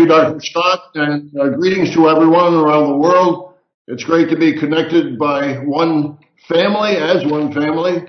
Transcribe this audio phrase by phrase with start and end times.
[0.00, 0.40] You, Dr.
[0.40, 3.52] Scott, and uh, greetings to everyone around the world.
[3.86, 6.16] It's great to be connected by one
[6.48, 8.08] family, as one family,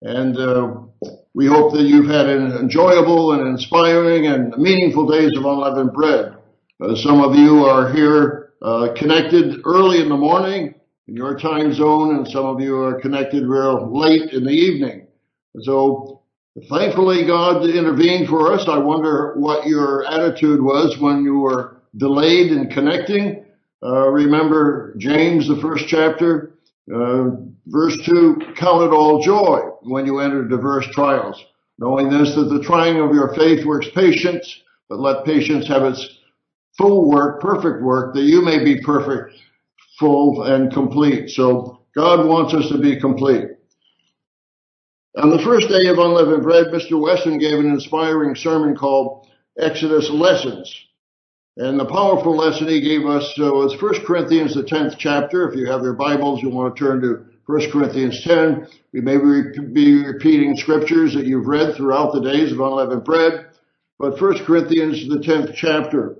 [0.00, 0.76] and uh,
[1.34, 6.36] we hope that you've had an enjoyable and inspiring and meaningful days of unleavened bread.
[6.80, 10.74] Uh, some of you are here uh, connected early in the morning
[11.06, 15.06] in your time zone, and some of you are connected real late in the evening.
[15.60, 16.22] So
[16.70, 18.66] Thankfully, God intervened for us.
[18.66, 23.44] I wonder what your attitude was when you were delayed in connecting.
[23.82, 26.54] Uh, remember James, the first chapter,
[26.92, 27.30] uh,
[27.66, 31.44] verse 2, count it all joy when you enter diverse trials,
[31.78, 36.20] knowing this, that the trying of your faith works patience, but let patience have its
[36.78, 39.34] full work, perfect work, that you may be perfect,
[39.98, 41.28] full, and complete.
[41.28, 43.44] So God wants us to be complete.
[45.16, 47.00] On the first day of Unleavened Bread, Mr.
[47.00, 49.26] Weston gave an inspiring sermon called
[49.58, 50.70] Exodus Lessons.
[51.56, 55.48] And the powerful lesson he gave us uh, was 1 Corinthians, the 10th chapter.
[55.48, 58.68] If you have your Bibles, you want to turn to 1 Corinthians 10.
[58.92, 63.46] We may be repeating scriptures that you've read throughout the days of unleavened bread.
[63.98, 66.16] But 1 Corinthians, the 10th chapter,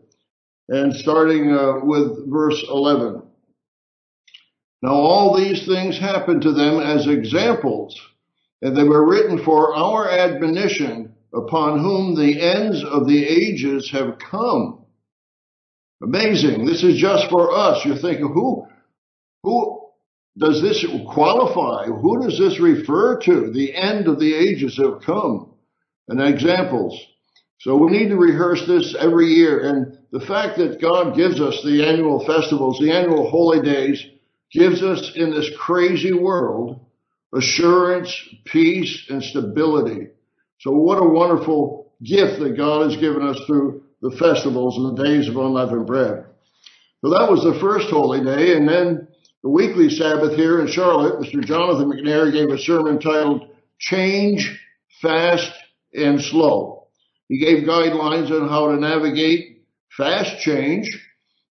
[0.71, 3.23] and starting uh, with verse 11.
[4.81, 8.01] Now all these things happened to them as examples
[8.63, 14.19] and they were written for our admonition upon whom the ends of the ages have
[14.19, 14.85] come.
[16.03, 16.67] Amazing.
[16.67, 17.85] This is just for us.
[17.85, 18.67] You're thinking, who,
[19.43, 19.81] who
[20.39, 21.87] does this qualify?
[21.87, 23.51] Who does this refer to?
[23.53, 25.53] The end of the ages have come.
[26.09, 26.99] And examples.
[27.59, 29.69] So we need to rehearse this every year.
[29.69, 34.05] And the fact that God gives us the annual festivals, the annual holy days,
[34.53, 36.86] gives us in this crazy world
[37.37, 38.13] assurance,
[38.45, 40.09] peace, and stability.
[40.61, 45.05] So what a wonderful gift that God has given us through the festivals and the
[45.05, 46.25] days of unleavened bread.
[47.03, 48.57] So that was the first holy day.
[48.57, 49.09] And then
[49.43, 51.45] the weekly Sabbath here in Charlotte, Mr.
[51.45, 53.49] Jonathan McNair gave a sermon titled
[53.79, 54.59] Change,
[55.03, 55.53] Fast,
[55.95, 56.87] and Slow.
[57.29, 59.63] He gave guidelines on how to navigate
[59.97, 61.03] fast change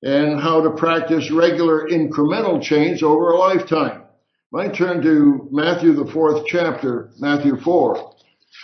[0.02, 3.99] and how to practice regular incremental change over a lifetime.
[4.52, 8.14] Might turn to Matthew, the fourth chapter, Matthew 4,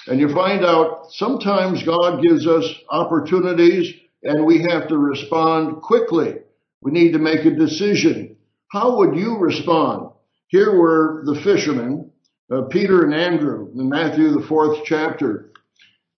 [0.08, 3.94] and you find out sometimes God gives us opportunities
[4.24, 6.38] and we have to respond quickly.
[6.82, 8.36] We need to make a decision.
[8.72, 10.10] How would you respond?
[10.48, 12.10] Here were the fishermen,
[12.50, 15.52] uh, Peter and Andrew, in Matthew, the fourth chapter.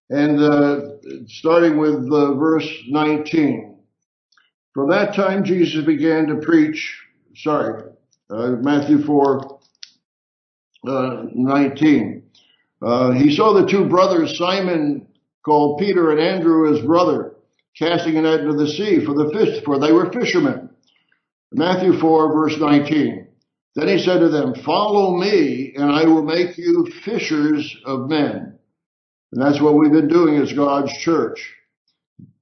[0.08, 0.80] And uh,
[1.26, 3.80] starting with uh, verse 19.
[4.72, 6.98] From that time, Jesus began to preach,
[7.36, 7.82] sorry,
[8.30, 9.57] uh, Matthew 4,
[10.86, 12.22] uh, 19.
[12.80, 15.06] Uh, he saw the two brothers, Simon
[15.44, 17.36] called Peter and Andrew his brother,
[17.76, 20.70] casting a net into the sea for the fish, for they were fishermen.
[21.52, 23.26] Matthew 4 verse 19.
[23.74, 28.58] Then he said to them, follow me and I will make you fishers of men.
[29.32, 31.54] And that's what we've been doing as God's church.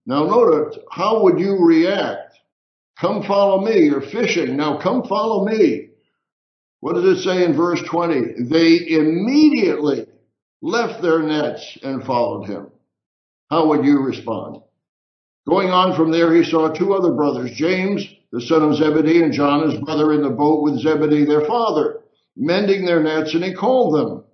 [0.06, 2.34] Now notice, how would you react?
[3.00, 3.80] Come follow me.
[3.80, 4.56] You're fishing.
[4.56, 5.85] Now come follow me.
[6.80, 8.44] What does it say in verse 20?
[8.44, 10.06] They immediately
[10.62, 12.70] left their nets and followed him.
[13.50, 14.62] How would you respond?
[15.48, 19.32] Going on from there, he saw two other brothers, James, the son of Zebedee, and
[19.32, 22.00] John, his brother, in the boat with Zebedee, their father,
[22.36, 24.24] mending their nets, and he called them.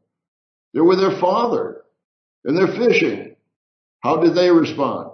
[0.73, 1.83] They were their father,
[2.45, 3.37] and they're fishing.
[4.01, 5.11] How did they respond?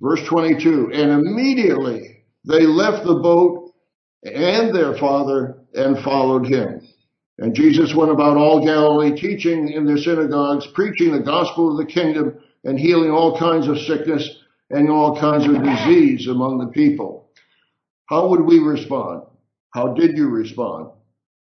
[0.00, 3.63] Verse 22, and immediately they left the boat
[4.24, 6.80] and their father and followed him.
[7.38, 11.92] And Jesus went about all Galilee, teaching in their synagogues, preaching the gospel of the
[11.92, 14.38] kingdom, and healing all kinds of sickness
[14.70, 17.28] and all kinds of disease among the people.
[18.06, 19.24] How would we respond?
[19.70, 20.90] How did you respond?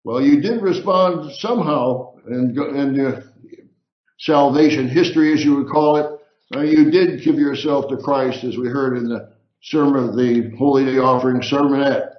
[0.05, 3.23] Well, you did respond somehow in, in uh,
[4.19, 6.21] salvation history, as you would call it.
[6.53, 9.33] You did give yourself to Christ, as we heard in the
[9.63, 12.10] sermon the Holy Day offering sermonette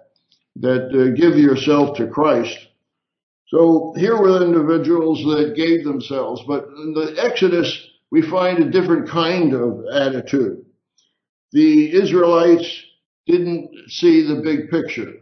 [0.57, 2.57] that uh, give yourself to Christ.
[3.47, 9.09] So here were individuals that gave themselves, but in the Exodus, we find a different
[9.09, 10.65] kind of attitude.
[11.51, 12.83] The Israelites
[13.27, 15.13] didn't see the big picture.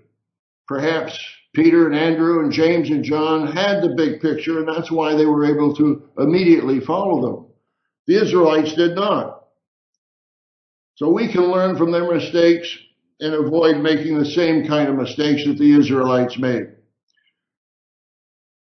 [0.67, 1.19] Perhaps
[1.53, 5.25] Peter and Andrew and James and John had the big picture, and that's why they
[5.25, 7.45] were able to immediately follow them.
[8.05, 9.47] The Israelites did not.
[10.95, 12.77] So we can learn from their mistakes
[13.19, 16.67] and avoid making the same kind of mistakes that the Israelites made.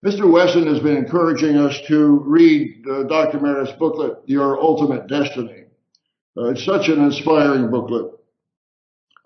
[0.04, 0.32] Mr.
[0.32, 3.40] Weston has been encouraging us to read uh, Dr.
[3.40, 5.66] Meredith's booklet, Your Ultimate Destiny.
[6.36, 8.12] Uh, it's such an inspiring booklet.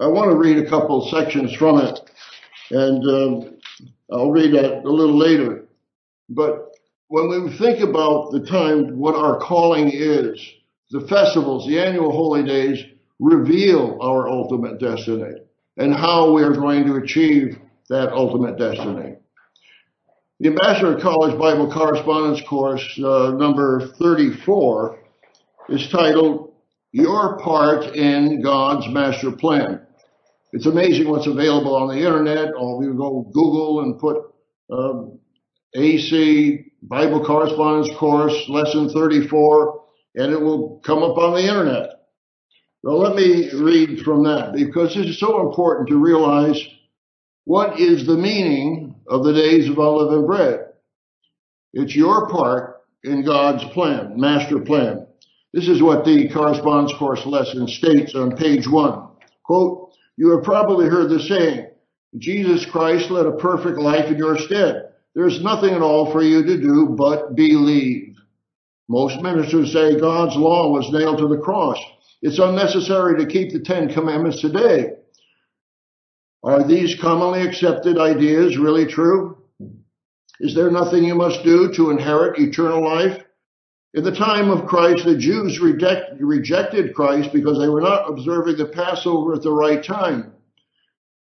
[0.02, 2.00] I want to read a couple sections from it,
[2.72, 3.58] and um,
[4.12, 5.66] I'll read that a little later.
[6.28, 6.72] But
[7.08, 10.46] when we think about the time, what our calling is,
[10.92, 12.84] the festivals, the annual holy days
[13.20, 15.36] reveal our ultimate destiny
[15.78, 17.58] and how we are going to achieve
[17.90, 19.16] that ultimate destiny.
[20.40, 25.00] The Ambassador College Bible Correspondence Course, uh, number 34,
[25.70, 26.54] is titled
[26.92, 29.82] Your Part in God's Master Plan.
[30.52, 32.54] It's amazing what's available on the internet.
[32.54, 34.24] All you go Google and put
[34.70, 35.20] um,
[35.74, 39.84] AC Bible Correspondence Course, Lesson 34,
[40.16, 41.95] and it will come up on the internet.
[42.86, 46.64] Well, let me read from that because it is so important to realize
[47.46, 50.68] what is the meaning of the days of unleavened bread.
[51.74, 55.08] It's your part in God's plan, master plan.
[55.52, 59.08] This is what the correspondence course lesson states on page one.
[59.44, 61.68] Quote, you have probably heard the saying,
[62.20, 64.90] Jesus Christ led a perfect life in your stead.
[65.16, 68.16] There's nothing at all for you to do but believe.
[68.88, 71.80] Most ministers say God's law was nailed to the cross.
[72.25, 74.94] It's unnecessary to keep the Ten Commandments today.
[76.42, 79.38] Are these commonly accepted ideas really true?
[80.39, 83.24] Is there nothing you must do to inherit eternal life?
[83.94, 88.57] In the time of Christ, the Jews reject, rejected Christ because they were not observing
[88.57, 90.33] the Passover at the right time.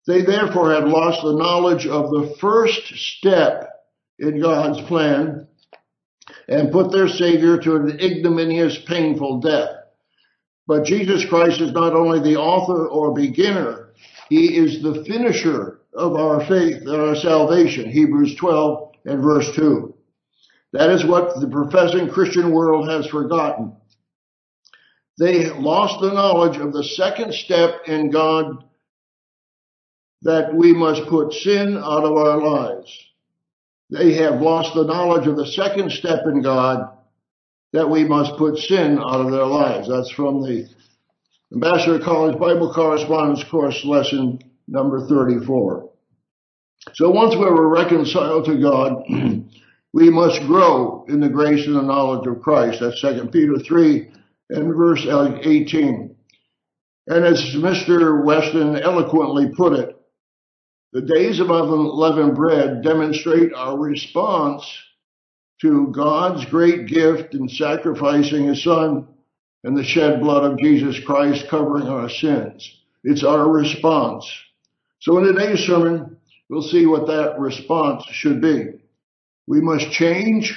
[0.06, 3.68] They therefore had lost the knowledge of the first step
[4.20, 5.48] in God's plan
[6.48, 9.80] and put their Savior to an ignominious, painful death.
[10.68, 13.94] But Jesus Christ is not only the author or beginner,
[14.30, 17.90] He is the finisher of our faith and our salvation.
[17.90, 19.94] Hebrews 12 and verse 2.
[20.72, 23.76] That is what the professing Christian world has forgotten.
[25.20, 28.64] They lost the knowledge of the second step in God
[30.24, 32.98] that we must put sin out of our lives.
[33.92, 36.90] They have lost the knowledge of the second step in God
[37.74, 39.90] that we must put sin out of their lives.
[39.90, 40.70] That's from the
[41.52, 45.90] Ambassador College Bible Correspondence Course lesson number 34.
[46.94, 49.04] So once we were reconciled to God,
[49.94, 52.80] we must grow in the grace and the knowledge of Christ.
[52.80, 54.12] That's 2 Peter 3
[54.50, 56.16] and verse 18.
[57.08, 58.24] And as Mr.
[58.24, 59.98] Weston eloquently put it,
[60.92, 64.64] the days of unleavened bread demonstrate our response
[65.64, 69.08] to God's great gift in sacrificing his son
[69.64, 72.82] and the shed blood of Jesus Christ covering our sins.
[73.06, 74.30] It's our response.
[75.00, 76.18] So in today's sermon,
[76.50, 78.74] we'll see what that response should be.
[79.48, 80.54] We must change,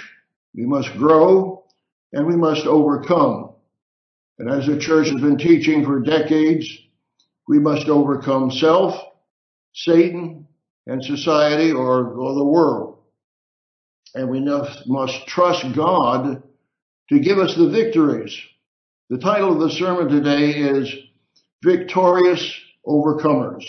[0.56, 1.64] we must grow,
[2.12, 3.52] and we must overcome.
[4.40, 6.68] And as the church has been teaching for decades,
[7.46, 9.00] we must overcome self,
[9.72, 10.48] Satan
[10.88, 12.95] and society or, or the world.
[14.14, 16.42] And we must trust God
[17.10, 18.38] to give us the victories.
[19.10, 20.92] The title of the sermon today is
[21.62, 22.54] Victorious
[22.86, 23.64] Overcomers.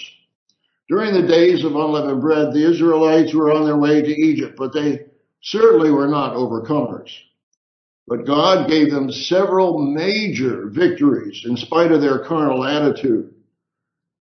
[0.90, 4.74] During the days of unleavened bread, the Israelites were on their way to Egypt, but
[4.74, 5.06] they
[5.42, 7.12] certainly were not overcomers.
[8.08, 13.34] But God gave them several major victories in spite of their carnal attitude.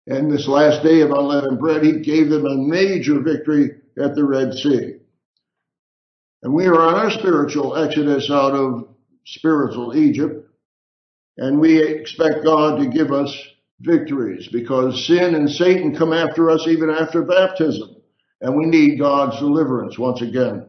[0.07, 4.23] And this last day of unleavened bread, he gave them a major victory at the
[4.23, 4.95] Red Sea.
[6.45, 8.87] And we are on our spiritual exodus out of
[9.25, 10.47] spiritual Egypt.
[11.37, 13.35] And we expect God to give us
[13.79, 17.95] victories because sin and Satan come after us even after baptism.
[18.41, 20.67] And we need God's deliverance once again.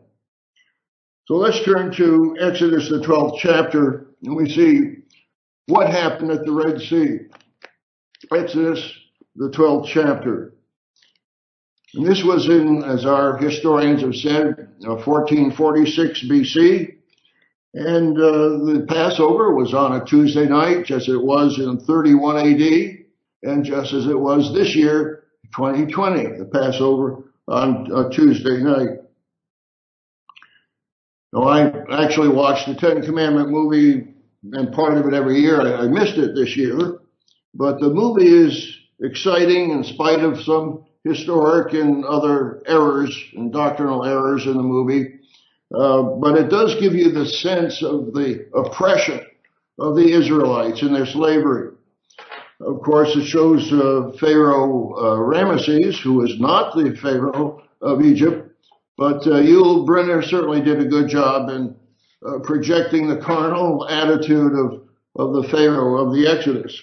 [1.27, 5.03] So let's turn to Exodus, the 12th chapter, and we see
[5.67, 7.19] what happened at the Red Sea.
[8.35, 8.95] Exodus
[9.35, 10.56] the 12th chapter.
[11.97, 16.95] And this was in, as our historians have said, 1446 uh, BC.
[17.73, 22.37] And uh, the Passover was on a Tuesday night, just as it was in 31
[22.37, 25.25] AD, and just as it was this year,
[25.55, 28.99] 2020, the Passover on a Tuesday night.
[31.33, 34.15] Now, I actually watched the Ten Commandment movie
[34.53, 35.61] and part of it every year.
[35.61, 36.99] I missed it this year,
[37.55, 44.05] but the movie is exciting in spite of some historic and other errors and doctrinal
[44.05, 45.21] errors in the movie.
[45.75, 49.21] Uh, but it does give you the sense of the oppression
[49.79, 51.73] of the Israelites in their slavery.
[52.61, 58.51] Of course, it shows uh, Pharaoh uh, Ramesses, who is not the Pharaoh of Egypt,
[58.97, 61.77] but uh, Yul Brynner certainly did a good job in
[62.27, 64.83] uh, projecting the carnal attitude of,
[65.17, 66.81] of the Pharaoh of the Exodus.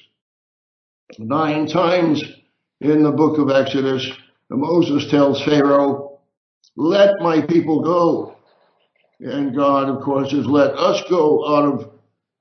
[1.18, 2.24] Nine times
[2.84, 4.06] in the book of Exodus,
[4.50, 6.20] Moses tells Pharaoh,
[6.76, 8.36] let my people go.
[9.20, 11.92] And God, of course, has let us go out of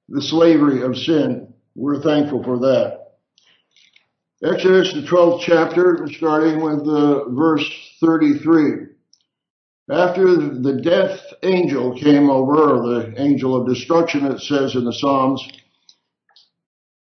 [0.09, 1.55] the slavery of sin.
[1.75, 2.99] We're thankful for that.
[4.45, 7.65] Exodus, the 12th chapter, starting with uh, verse
[8.01, 8.87] 33.
[9.91, 15.47] After the death angel came over, the angel of destruction, it says in the Psalms,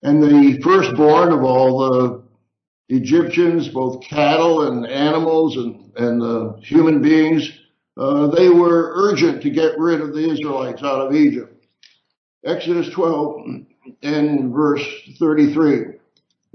[0.03, 2.26] and the firstborn of all the
[2.89, 7.51] Egyptians, both cattle and animals and, and uh, human beings,
[7.97, 11.67] uh, they were urgent to get rid of the Israelites out of Egypt.
[12.45, 13.41] Exodus 12
[14.03, 14.85] and verse
[15.19, 15.97] 33.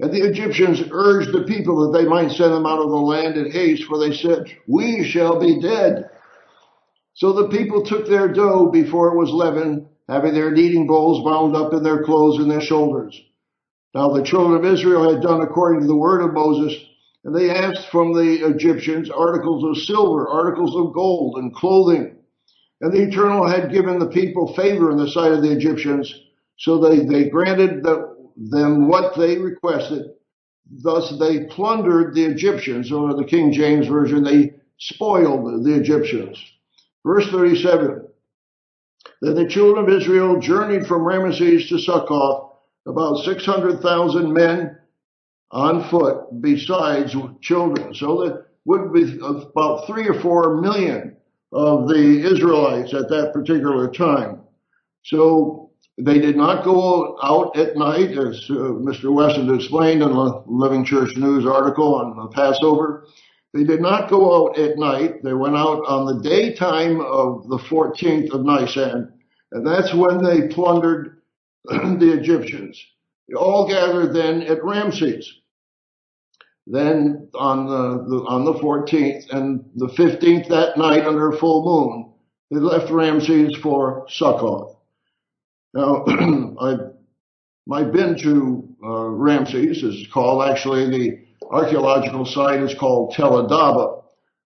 [0.00, 3.36] And the Egyptians urged the people that they might send them out of the land
[3.36, 6.10] in haste, for they said, We shall be dead.
[7.14, 11.54] So the people took their dough before it was leavened, having their kneading bowls bound
[11.54, 13.20] up in their clothes and their shoulders.
[13.94, 16.80] Now the children of Israel had done according to the word of Moses,
[17.24, 22.16] and they asked from the Egyptians articles of silver, articles of gold, and clothing.
[22.80, 26.12] And the Eternal had given the people favor in the sight of the Egyptians,
[26.58, 30.06] so they, they granted the, them what they requested.
[30.82, 36.42] Thus they plundered the Egyptians, or the King James Version, they spoiled the Egyptians.
[37.04, 38.08] Verse 37.
[39.20, 42.51] Then the children of Israel journeyed from Ramesses to Succoth,
[42.86, 44.78] about 600,000 men
[45.50, 47.94] on foot besides children.
[47.94, 51.16] So there would be about three or four million
[51.52, 54.40] of the Israelites at that particular time.
[55.04, 59.12] So they did not go out at night, as uh, Mr.
[59.12, 63.06] Weston explained in the Living Church News article on the Passover.
[63.52, 65.22] They did not go out at night.
[65.22, 69.12] They went out on the daytime of the 14th of Nisan,
[69.52, 71.21] and that's when they plundered
[71.64, 72.82] the Egyptians.
[73.28, 75.40] They all gathered then at Ramses.
[76.66, 82.12] Then on the, the, on the 14th and the 15th that night under full moon,
[82.50, 84.76] they left Ramses for Succoth.
[85.74, 86.76] Now, I,
[87.72, 89.82] I've been to uh, Ramses.
[89.82, 91.18] It's called actually the
[91.50, 94.02] archaeological site is called Tel Adaba.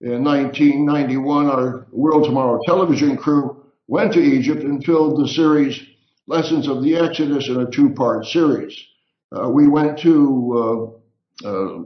[0.01, 5.81] In 1991, our World Tomorrow television crew went to Egypt and filmed the series
[6.29, 8.79] Lessons of the Exodus in a two-part series.
[9.35, 11.01] Uh, we went to
[11.43, 11.83] uh, uh,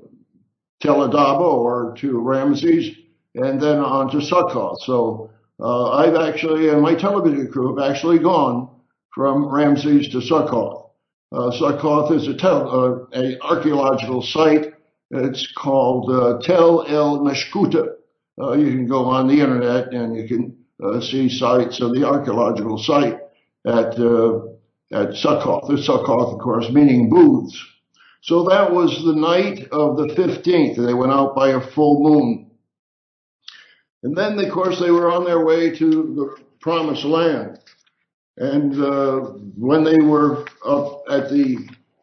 [0.81, 2.93] Tel Adaba or to Ramses
[3.35, 4.83] and then on to Succoth.
[4.83, 5.31] So
[5.61, 8.69] uh, I've actually, and my television crew have actually gone
[9.15, 10.89] from Ramses to Succoth.
[11.31, 14.73] Uh, Succoth is a, tel, uh, a archaeological site.
[15.11, 17.93] It's called Tel El Meshkuta.
[18.41, 22.77] Uh, you can go on the internet and you can see sites of the archaeological
[22.77, 23.22] site
[23.65, 24.39] at uh,
[24.91, 25.67] at Succoth.
[25.67, 27.57] The Succoth, of course, meaning booths.
[28.21, 30.77] So that was the night of the 15th.
[30.77, 32.51] They went out by a full moon.
[34.03, 37.59] And then, of course, they were on their way to the promised land.
[38.37, 39.19] And uh,
[39.57, 41.57] when they were up at the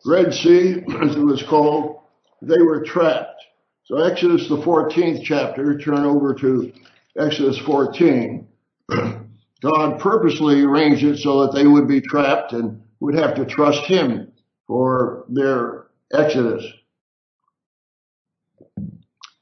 [0.04, 2.00] Red Sea, as it was called,
[2.42, 3.42] they were trapped.
[3.84, 6.72] So Exodus, the 14th chapter, turn over to
[7.18, 8.46] Exodus 14.
[9.62, 13.84] God purposely arranged it so that they would be trapped and would have to trust
[13.84, 14.32] Him
[14.66, 16.64] for their Exodus.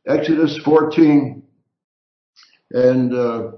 [0.07, 1.43] Exodus 14.
[2.71, 3.53] And uh,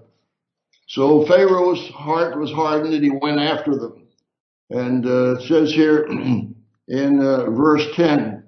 [0.86, 4.06] so Pharaoh's heart was hardened and he went after them.
[4.70, 6.04] And uh, it says here
[6.88, 8.44] in uh, verse 10,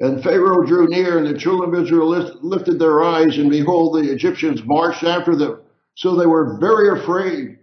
[0.00, 2.08] and Pharaoh drew near and the children of Israel
[2.42, 5.60] lifted their eyes and behold the Egyptians marched after them.
[6.00, 7.58] So they were very afraid.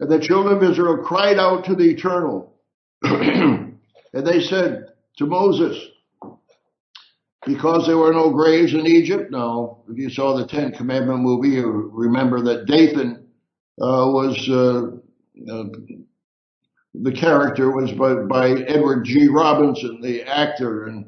[0.00, 2.54] And the children of Israel cried out to the eternal.
[3.02, 3.76] and
[4.12, 4.86] they said
[5.18, 5.76] to Moses,
[7.44, 9.30] because there were no graves in Egypt.
[9.30, 13.26] Now, if you saw the Ten Commandment movie, you remember that Dathan
[13.78, 15.64] uh, was uh, uh,
[16.94, 19.28] the character was by, by Edward G.
[19.28, 21.06] Robinson, the actor, and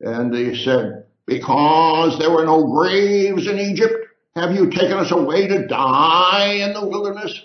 [0.00, 5.48] and they said because there were no graves in Egypt, have you taken us away
[5.48, 7.40] to die in the wilderness?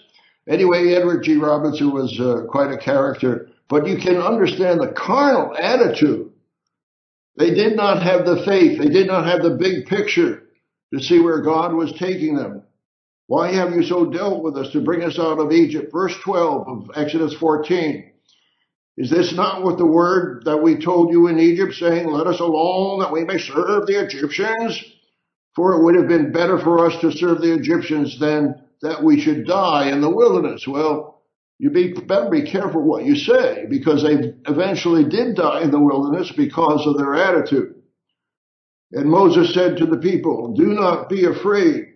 [0.47, 1.37] Anyway, Edward G.
[1.37, 6.31] Robinson was uh, quite a character, but you can understand the carnal attitude.
[7.37, 8.79] They did not have the faith.
[8.79, 10.43] They did not have the big picture
[10.93, 12.63] to see where God was taking them.
[13.27, 15.91] Why have you so dealt with us to bring us out of Egypt?
[15.91, 18.11] Verse 12 of Exodus 14.
[18.97, 22.39] Is this not what the word that we told you in Egypt, saying, Let us
[22.39, 24.83] alone that we may serve the Egyptians?
[25.55, 29.19] For it would have been better for us to serve the Egyptians than that we
[29.21, 30.67] should die in the wilderness.
[30.67, 31.21] Well,
[31.59, 35.79] you be, better be careful what you say, because they eventually did die in the
[35.79, 37.75] wilderness because of their attitude.
[38.91, 41.93] And Moses said to the people, Do not be afraid.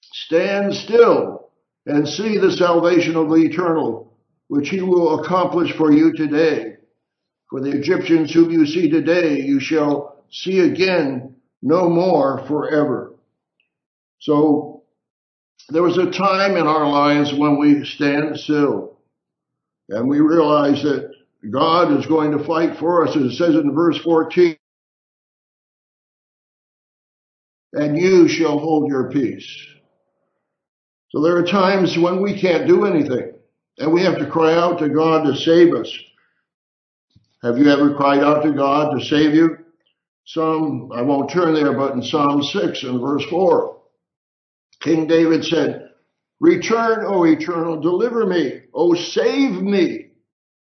[0.00, 1.50] Stand still
[1.86, 4.16] and see the salvation of the eternal,
[4.48, 6.76] which he will accomplish for you today.
[7.50, 11.31] For the Egyptians whom you see today, you shall see again
[11.62, 13.14] no more forever.
[14.20, 14.82] So
[15.68, 18.98] there was a time in our lives when we stand still
[19.88, 21.12] and we realize that
[21.50, 23.16] God is going to fight for us.
[23.16, 24.56] As it says in verse 14,
[27.74, 29.66] and you shall hold your peace.
[31.10, 33.32] So there are times when we can't do anything
[33.78, 35.92] and we have to cry out to God to save us.
[37.42, 39.58] Have you ever cried out to God to save you?
[40.24, 43.80] Psalm, I won't turn there, but in Psalm 6 and verse 4,
[44.80, 45.90] King David said,
[46.40, 50.10] Return, O eternal, deliver me, O save me,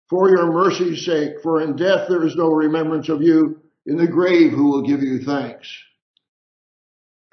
[0.09, 4.07] for your mercy's sake, for in death there is no remembrance of you, in the
[4.07, 5.69] grave who will give you thanks.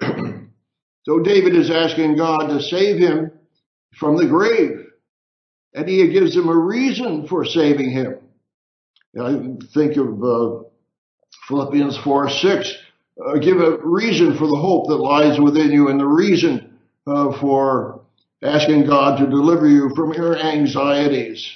[0.00, 3.32] so David is asking God to save him
[3.94, 4.86] from the grave,
[5.74, 8.16] and he gives him a reason for saving him.
[9.20, 10.69] I think of uh,
[11.48, 12.74] Philippians 4 6.
[13.26, 17.38] Uh, give a reason for the hope that lies within you and the reason uh,
[17.38, 18.00] for
[18.42, 21.46] asking God to deliver you from your anxieties.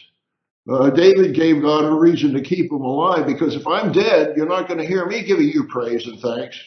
[0.70, 4.48] Uh, David gave God a reason to keep him alive because if I'm dead, you're
[4.48, 6.58] not going to hear me giving you praise and thanks.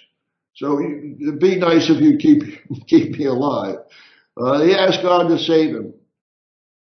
[0.55, 2.43] So it'd be nice if you keep
[2.87, 3.77] keep me alive.
[4.35, 5.93] Uh, he asked God to save him.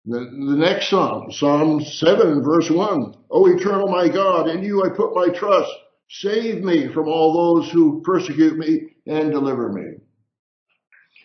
[0.06, 3.16] The, the next psalm, Psalm 7, verse 1.
[3.30, 5.72] O eternal my God, in you I put my trust.
[6.10, 9.98] Save me from all those who persecute me and deliver me.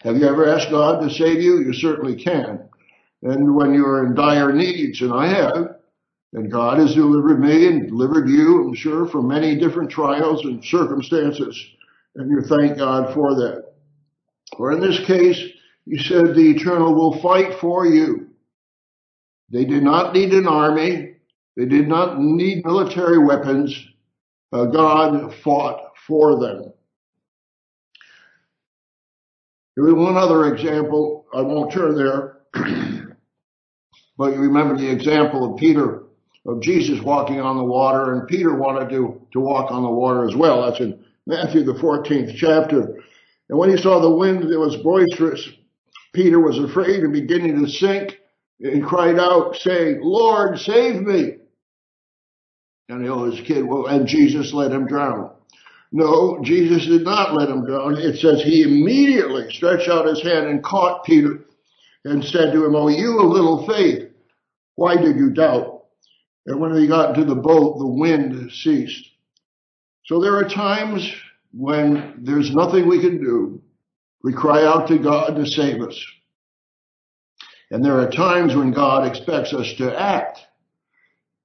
[0.03, 1.61] Have you ever asked God to save you?
[1.61, 2.69] You certainly can.
[3.23, 5.77] And when you're in dire needs, and I have,
[6.35, 10.63] and God has delivered me and delivered you, I'm sure, from many different trials and
[10.63, 11.59] circumstances,
[12.17, 13.73] and you thank God for that.
[14.59, 15.43] Or in this case,
[15.87, 18.29] he said the eternal will fight for you.
[19.49, 21.17] They did not need an army.
[21.57, 23.75] They did not need military weapons.
[24.55, 26.73] Uh, God fought for them.
[29.75, 31.27] Here is one other example.
[31.35, 32.37] I won't turn there.
[34.17, 36.05] but you remember the example of Peter,
[36.47, 40.25] of Jesus walking on the water, and Peter wanted to, to walk on the water
[40.25, 40.63] as well.
[40.63, 43.03] That's in Matthew, the 14th chapter.
[43.49, 45.49] And when he saw the wind, it was boisterous.
[46.13, 48.21] Peter was afraid and beginning to sink
[48.61, 51.39] and cried out, saying, Lord, save me.
[52.89, 55.31] And he was a kid, well, and Jesus let him drown.
[55.91, 57.97] No, Jesus did not let him drown.
[57.97, 61.45] It says he immediately stretched out his hand and caught Peter
[62.05, 64.11] and said to him, Oh, you of little faith,
[64.75, 65.85] why did you doubt?
[66.47, 69.09] And when he got into the boat, the wind ceased.
[70.07, 71.11] So there are times
[71.53, 73.63] when there's nothing we can do.
[74.23, 76.05] We cry out to God to save us.
[77.71, 80.41] And there are times when God expects us to act.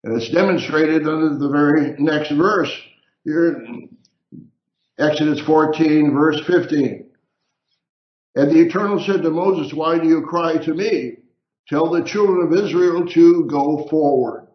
[0.04, 2.72] And it's demonstrated under the very next verse.
[3.26, 3.66] Here,
[4.98, 7.06] Exodus 14, verse 15.
[8.36, 11.18] And the Eternal said to Moses, Why do you cry to me?
[11.68, 14.48] Tell the children of Israel to go forward.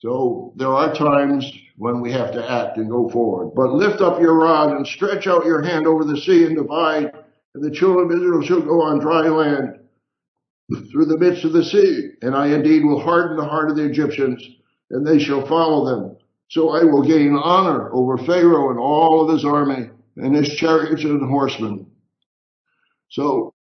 [0.00, 3.54] So there are times when we have to act and go forward.
[3.54, 7.12] But lift up your rod and stretch out your hand over the sea and divide,
[7.54, 9.77] and the children of Israel shall go on dry land
[10.90, 12.10] through the midst of the sea.
[12.22, 14.44] And I indeed will harden the heart of the Egyptians,
[14.90, 16.16] and they shall follow them.
[16.48, 21.04] So I will gain honor over Pharaoh and all of his army, and his chariots
[21.04, 21.86] and horsemen.
[23.10, 23.54] So,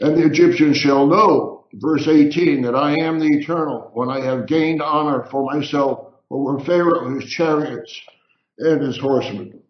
[0.00, 4.46] and the Egyptians shall know, verse 18, that I am the eternal when I have
[4.46, 7.94] gained honor for myself over Pharaoh, and his chariots,
[8.58, 9.60] and his horsemen.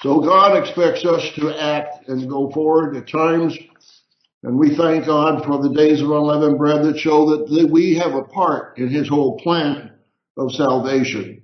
[0.00, 3.56] So God expects us to act and go forward at times
[4.44, 8.14] and we thank God for the days of unleavened bread that show that we have
[8.14, 9.90] a part in his whole plan
[10.36, 11.42] of salvation.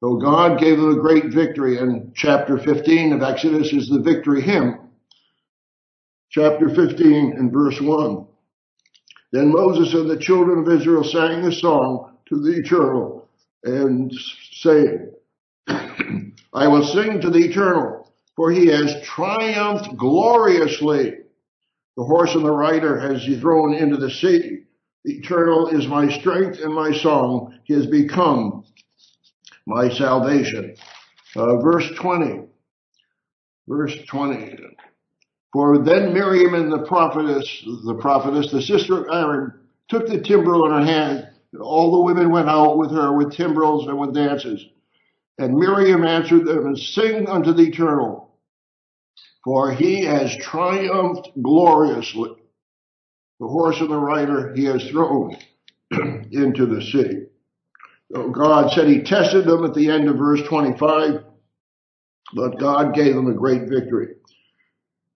[0.00, 4.40] So God gave them a great victory and chapter 15 of Exodus is the victory
[4.40, 4.78] hymn.
[6.30, 8.26] Chapter 15 and verse 1.
[9.32, 13.28] Then Moses and the children of Israel sang a song to the eternal
[13.64, 14.12] and
[14.52, 15.10] saying,
[15.68, 18.06] I will sing to the eternal
[18.36, 21.14] for he has triumphed gloriously.
[21.96, 24.64] The horse and the rider has he thrown into the sea.
[25.04, 27.58] The eternal is my strength and my song.
[27.64, 28.64] He has become
[29.66, 30.76] my salvation.
[31.34, 32.42] Uh, verse 20.
[33.68, 34.56] Verse 20.
[35.52, 39.52] For then Miriam and the prophetess, the prophetess, the sister of Aaron,
[39.88, 41.28] took the timbrel in her hand.
[41.52, 44.64] And all the women went out with her with timbrels and with dances.
[45.38, 48.25] And Miriam answered them, and Sing unto the eternal,
[49.46, 52.30] for he has triumphed gloriously.
[53.38, 55.36] The horse and the rider he has thrown
[56.32, 57.26] into the sea.
[58.12, 61.22] So God said he tested them at the end of verse 25,
[62.34, 64.16] but God gave them a great victory.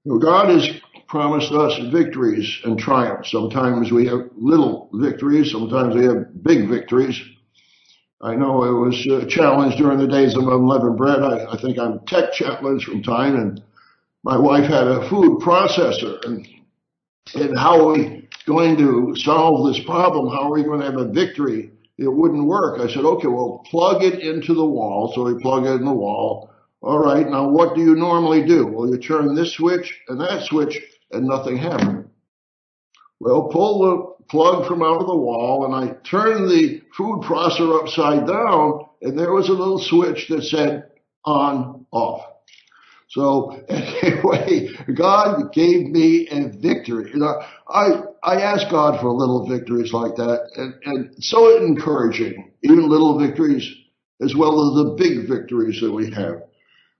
[0.07, 3.33] So God has promised us victories and triumphs.
[3.33, 7.21] Sometimes we have little victories, sometimes we have big victories.
[8.21, 11.21] I know it was uh, a challenge during the days of unleavened bread.
[11.21, 13.61] I, I think I'm tech challenged from time and
[14.22, 16.46] my wife had a food processor and,
[17.35, 20.28] and how are we going to solve this problem?
[20.28, 21.70] How are we going to have a victory?
[21.96, 22.80] It wouldn't work.
[22.80, 25.12] I said, okay, well, plug it into the wall.
[25.14, 26.50] So we plug it in the wall.
[26.83, 27.28] All right.
[27.28, 28.66] Now what do you normally do?
[28.66, 30.78] Well, you turn this switch and that switch
[31.11, 32.09] and nothing happened.
[33.20, 37.83] Well, pull the plug from out of the wall and I turned the food processor
[37.83, 40.90] upside down and there was a little switch that said
[41.24, 42.22] on, off.
[43.11, 47.11] So anyway, God gave me a victory.
[47.12, 52.53] You know, I, I ask God for little victories like that and, and so encouraging,
[52.62, 53.68] even little victories
[54.23, 56.42] as well as the big victories that we have.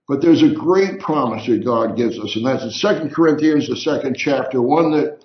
[0.07, 3.77] But there's a great promise that God gives us, and that's in Second Corinthians, the
[3.77, 5.19] second chapter, one that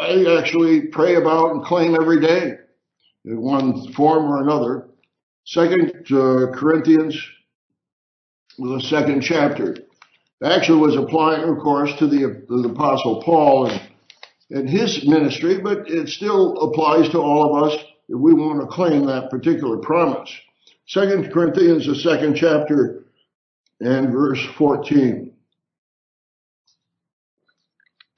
[0.00, 2.52] I actually pray about and claim every day
[3.24, 4.88] in one form or another.
[5.44, 7.20] Second uh, Corinthians,
[8.58, 9.76] the second chapter.
[10.42, 12.24] Actually was applying, of course, to the,
[12.70, 13.80] Apostle Paul and,
[14.50, 18.66] and his ministry, but it still applies to all of us if we want to
[18.68, 20.32] claim that particular promise.
[20.86, 23.04] Second Corinthians, the second chapter,
[23.80, 25.32] and verse 14.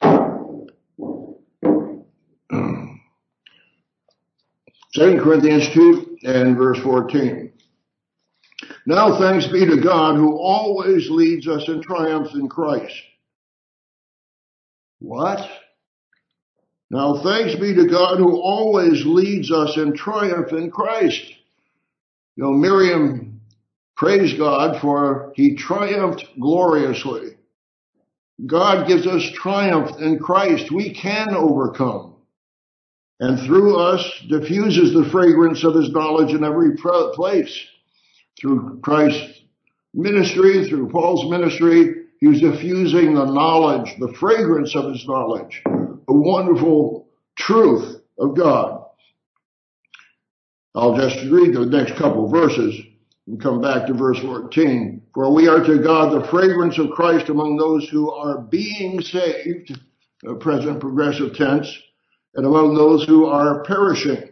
[4.92, 7.49] Second Corinthians 2 and verse 14.
[8.90, 13.00] Now thanks be to God who always leads us in triumph in Christ.
[14.98, 15.48] What?
[16.90, 21.22] Now thanks be to God who always leads us in triumph in Christ.
[22.34, 23.40] You know, Miriam
[23.96, 27.36] Praise God for he triumphed gloriously.
[28.44, 30.72] God gives us triumph in Christ.
[30.72, 32.16] We can overcome.
[33.20, 37.69] And through us diffuses the fragrance of his knowledge in every place.
[38.40, 39.40] Through Christ's
[39.92, 46.02] ministry, through Paul's ministry, he was diffusing the knowledge, the fragrance of his knowledge, the
[46.08, 48.84] wonderful truth of God.
[50.74, 52.80] I'll just read the next couple verses
[53.26, 55.02] and come back to verse 14.
[55.14, 59.78] For we are to God the fragrance of Christ among those who are being saved,
[60.40, 61.76] present progressive tense,
[62.34, 64.29] and among those who are perishing.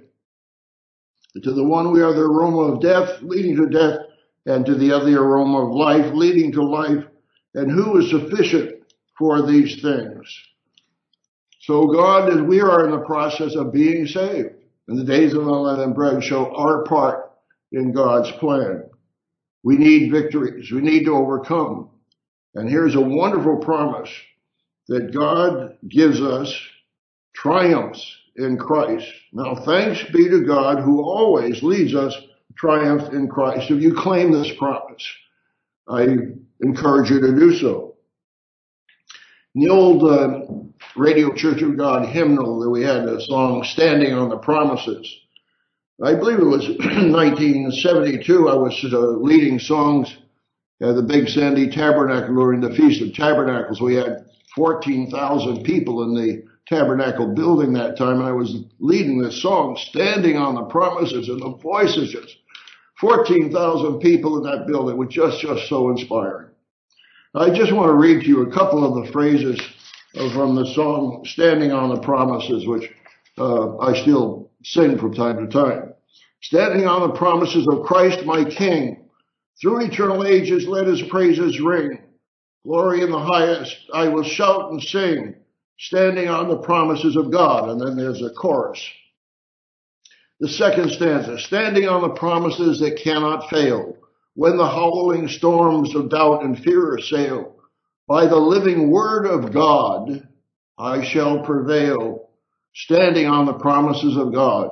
[1.42, 4.00] To the one we are the aroma of death, leading to death,
[4.46, 7.04] and to the other the aroma of life, leading to life.
[7.54, 8.82] And who is sufficient
[9.18, 10.42] for these things?
[11.60, 14.54] So God, as we are in the process of being saved,
[14.88, 17.30] and the days of unleavened bread show our part
[17.72, 18.84] in God's plan.
[19.62, 20.70] We need victories.
[20.72, 21.90] We need to overcome.
[22.54, 24.10] And here's a wonderful promise
[24.88, 26.58] that God gives us
[27.34, 29.06] triumphs in Christ.
[29.32, 32.16] Now thanks be to God who always leads us
[32.56, 33.70] triumph in Christ.
[33.70, 35.06] If you claim this promise,
[35.88, 36.06] I
[36.60, 37.96] encourage you to do so.
[39.54, 40.40] In the old uh,
[40.96, 45.12] Radio Church of God hymnal that we had a song, Standing on the Promises.
[46.02, 48.48] I believe it was 1972.
[48.48, 50.16] I was uh, leading songs
[50.80, 53.80] at the Big Sandy Tabernacle during the Feast of Tabernacles.
[53.80, 59.40] We had 14,000 people in the tabernacle building that time, and I was leading this
[59.40, 62.36] song, standing on the promises, and the voices just
[63.00, 66.48] 14,000 people in that building was just just so inspiring.
[67.34, 69.60] I just want to read to you a couple of the phrases
[70.32, 72.90] from the song "Standing on the Promises," which
[73.38, 75.94] uh, I still sing from time to time.
[76.42, 79.08] Standing on the promises of Christ my King,
[79.60, 82.00] through eternal ages let his praises ring.
[82.64, 85.34] Glory in the highest, I will shout and sing,
[85.78, 87.68] standing on the promises of God.
[87.68, 88.84] And then there's a chorus.
[90.40, 93.96] The second stanza, standing on the promises that cannot fail,
[94.34, 97.56] when the howling storms of doubt and fear assail,
[98.06, 100.28] by the living word of God,
[100.78, 102.30] I shall prevail
[102.72, 104.70] standing on the promises of God.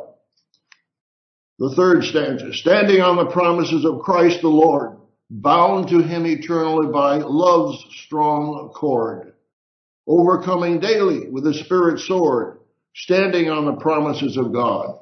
[1.59, 4.99] The third stanza, standing on the promises of Christ the Lord,
[5.31, 9.33] bound to him eternally by love's strong cord,
[10.07, 12.59] overcoming daily with the Spirit sword,
[12.95, 14.99] standing on the promises of God.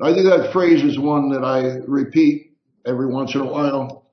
[0.00, 2.52] I think that phrase is one that I repeat
[2.86, 4.06] every once in a while.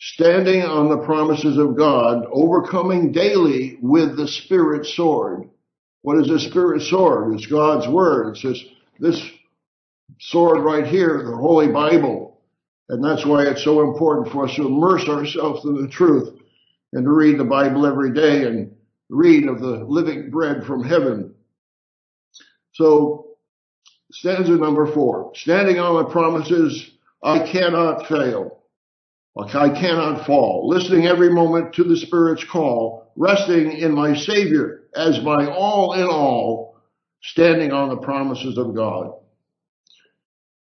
[0.00, 5.48] standing on the promises of God, overcoming daily with the Spirit sword.
[6.02, 7.34] What is the Spirit sword?
[7.34, 8.30] It's God's Word.
[8.30, 8.64] It's this,
[9.00, 9.30] this
[10.20, 12.40] sword right here, the Holy Bible.
[12.88, 16.38] And that's why it's so important for us to immerse ourselves in the truth
[16.92, 18.76] and to read the Bible every day and
[19.08, 21.34] read of the living bread from heaven.
[22.72, 23.36] So,
[24.12, 26.90] stanza number four, standing on the promises,
[27.22, 28.60] I cannot fail.
[29.36, 30.68] I cannot fall.
[30.68, 36.06] Listening every moment to the Spirit's call, resting in my Savior as my all in
[36.06, 36.76] all,
[37.22, 39.14] standing on the promises of God.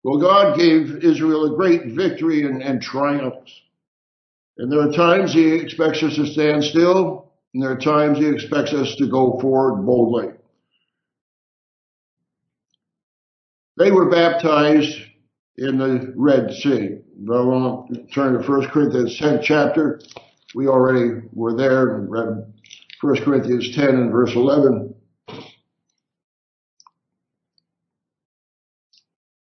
[0.03, 3.53] Well, God gave Israel a great victory and, and triumphs.
[4.57, 8.27] And there are times He expects us to stand still, and there are times He
[8.27, 10.29] expects us to go forward boldly.
[13.77, 14.99] They were baptized
[15.57, 16.99] in the Red Sea.
[17.21, 20.01] But I want to turn to 1 Corinthians 10 chapter.
[20.55, 22.53] We already were there and read
[23.01, 24.93] 1 Corinthians 10 and verse 11.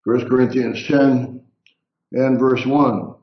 [0.04, 1.42] 1 Corinthians 10
[2.14, 3.16] and verse 1.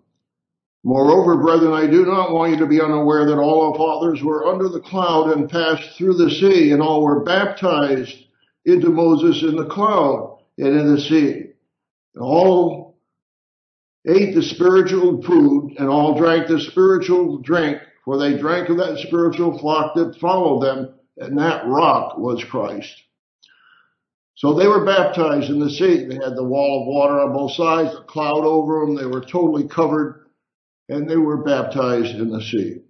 [0.86, 4.46] Moreover, brethren, I do not want you to be unaware that all our fathers were
[4.46, 8.14] under the cloud and passed through the sea, and all were baptized
[8.66, 11.46] into Moses in the cloud and in the sea.
[12.14, 12.98] And All
[14.06, 18.98] ate the spiritual food and all drank the spiritual drink, for they drank of that
[18.98, 22.94] spiritual flock that followed them, and that rock was Christ.
[24.34, 26.04] So they were baptized in the sea.
[26.04, 28.96] They had the wall of water on both sides, a cloud over them.
[28.96, 30.23] They were totally covered
[30.88, 32.80] and they were baptized in the sea.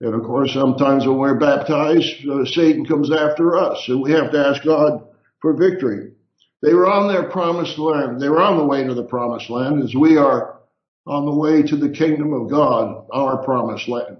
[0.00, 4.32] And of course, sometimes when we're baptized, uh, Satan comes after us and we have
[4.32, 5.04] to ask God
[5.40, 6.12] for victory.
[6.60, 8.20] They were on their promised land.
[8.20, 10.60] They were on the way to the promised land as we are
[11.06, 14.18] on the way to the kingdom of God, our promised land.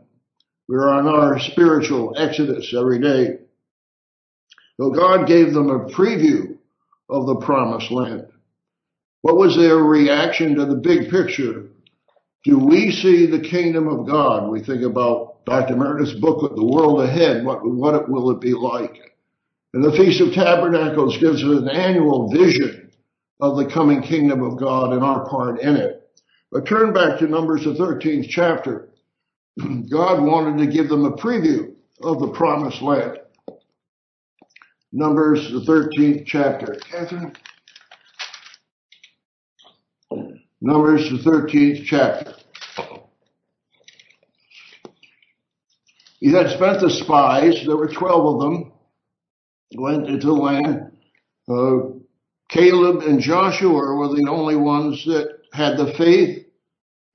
[0.69, 3.39] We're on our spiritual exodus every day.
[4.81, 6.59] So God gave them a preview
[7.09, 8.27] of the promised land.
[9.21, 11.67] What was their reaction to the big picture?
[12.45, 14.51] Do we see the kingdom of God?
[14.51, 15.77] We think about Dr.
[15.77, 17.45] Meredith's booklet, The World Ahead.
[17.45, 19.13] What, what will it be like?
[19.75, 22.91] And the Feast of Tabernacles gives us an annual vision
[23.41, 26.11] of the coming kingdom of God and our part in it.
[26.51, 28.91] But turn back to Numbers, the 13th chapter.
[29.91, 33.19] God wanted to give them a preview of the promised land.
[34.93, 36.77] Numbers, the 13th chapter.
[36.91, 37.35] Catherine?
[40.65, 42.35] Numbers, the 13th chapter.
[46.21, 48.73] He had spent the spies, there were 12 of them,
[49.75, 50.93] went into the land.
[51.51, 51.99] Uh,
[52.49, 56.47] Caleb and Joshua were the only ones that had the faith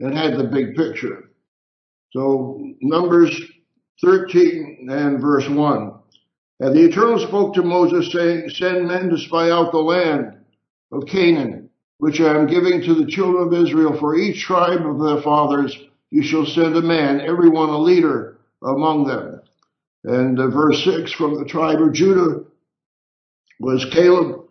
[0.01, 1.29] and had the big picture.
[2.11, 3.39] So Numbers
[4.03, 5.93] 13 and verse 1.
[6.59, 10.37] And the Eternal spoke to Moses saying, send men to spy out the land
[10.91, 11.66] of Canaan,
[11.99, 13.97] which I am giving to the children of Israel.
[13.99, 15.77] For each tribe of their fathers
[16.09, 19.41] you shall send a man, every one a leader among them.
[20.03, 22.45] And uh, verse 6 from the tribe of Judah
[23.59, 24.47] was Caleb.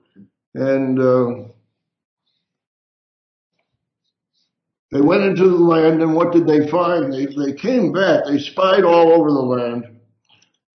[0.55, 1.49] And uh,
[4.93, 7.13] they went into the land, and what did they find?
[7.13, 8.25] They, they came back.
[8.27, 10.01] They spied all over the land.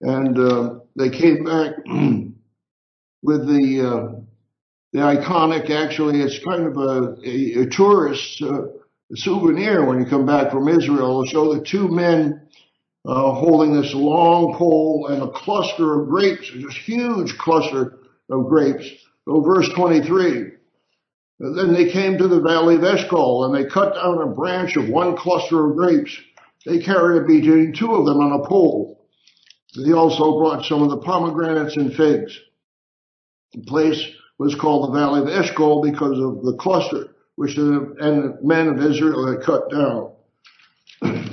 [0.02, 1.76] And uh, they came back
[3.22, 4.21] with the uh,
[4.94, 5.70] the iconic.
[5.70, 8.64] Actually, it's kind of a, a, a tourist uh,
[9.16, 11.24] souvenir when you come back from Israel.
[11.24, 12.48] It'll show the two men
[13.06, 18.00] uh, holding this long pole and a cluster of grapes, this huge cluster
[18.30, 18.88] of grapes.
[19.26, 20.52] So verse 23.
[21.40, 24.76] And then they came to the valley of Eshcol and they cut down a branch
[24.76, 26.16] of one cluster of grapes.
[26.66, 29.08] They carried it between two of them on a pole.
[29.76, 32.40] They also brought some of the pomegranates and figs.
[33.54, 34.06] The place
[34.42, 39.32] was called the Valley of Eshcol because of the cluster which the men of Israel
[39.32, 40.12] had cut down.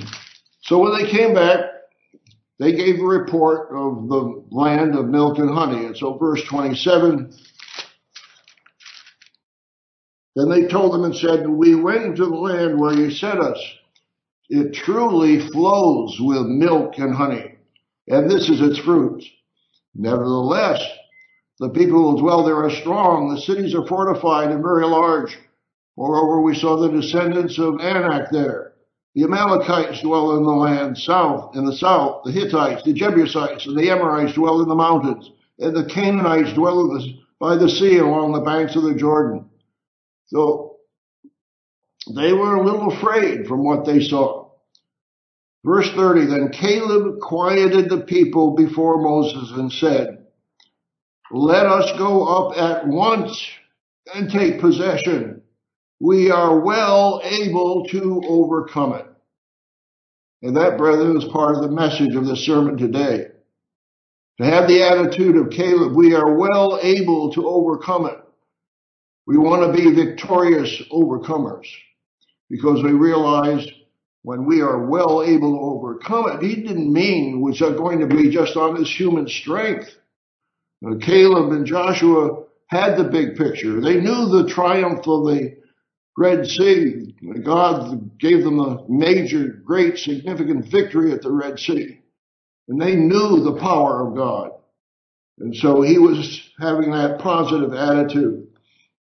[0.61, 1.59] so when they came back,
[2.59, 5.85] they gave a report of the land of milk and honey.
[5.85, 7.33] And so verse 27,
[10.35, 13.59] then they told them and said, we went into the land where you sent us.
[14.49, 17.59] It truly flows with milk and honey
[18.09, 19.23] and this is its fruit.
[19.95, 20.81] Nevertheless,
[21.59, 25.37] the people who dwell there are strong, the cities are fortified and very large.
[25.97, 28.73] Moreover, we saw the descendants of Anak there.
[29.15, 32.23] The Amalekites dwell in the land south, in the south.
[32.23, 35.29] The Hittites, the Jebusites, and the Amorites dwell in the mountains.
[35.57, 36.97] And the Canaanites dwell
[37.39, 39.49] by the sea along the banks of the Jordan.
[40.27, 40.77] So
[42.15, 44.51] they were a little afraid from what they saw.
[45.65, 50.18] Verse 30, then Caleb quieted the people before Moses and said,
[51.31, 53.47] let us go up at once
[54.13, 55.41] and take possession.
[55.99, 59.05] We are well able to overcome it.
[60.41, 63.27] And that, brethren, is part of the message of the sermon today.
[64.39, 68.17] To have the attitude of Caleb, we are well able to overcome it.
[69.27, 71.67] We want to be victorious overcomers
[72.49, 73.67] because we realize
[74.23, 78.29] when we are well able to overcome it, he didn't mean was going to be
[78.29, 79.89] just on his human strength.
[80.81, 83.81] Now, Caleb and Joshua had the big picture.
[83.81, 85.57] They knew the triumph of the
[86.17, 87.15] Red Sea.
[87.43, 92.01] God gave them a major, great, significant victory at the Red Sea.
[92.67, 94.51] And they knew the power of God.
[95.39, 98.47] And so he was having that positive attitude.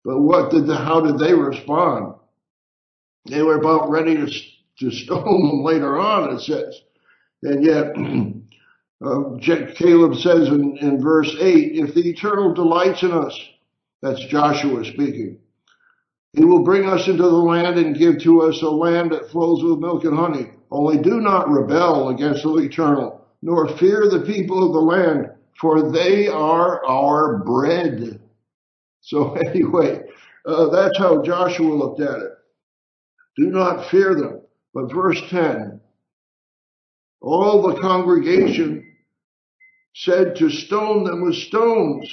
[0.04, 2.14] But what did the, how did they respond?
[3.28, 6.80] They were about ready to, to stone them later on, it says.
[7.42, 7.94] And yet,
[9.04, 13.38] uh, Caleb says in, in verse 8, if the eternal delights in us,
[14.02, 15.38] that's Joshua speaking,
[16.32, 19.62] he will bring us into the land and give to us a land that flows
[19.62, 20.50] with milk and honey.
[20.70, 25.30] Only do not rebel against the eternal, nor fear the people of the land,
[25.60, 28.20] for they are our bread.
[29.00, 30.02] So anyway,
[30.44, 32.32] uh, that's how Joshua looked at it.
[33.36, 34.40] Do not fear them.
[34.74, 35.80] But verse 10,
[37.20, 38.96] all the congregation
[39.94, 42.08] said to stone them with stones.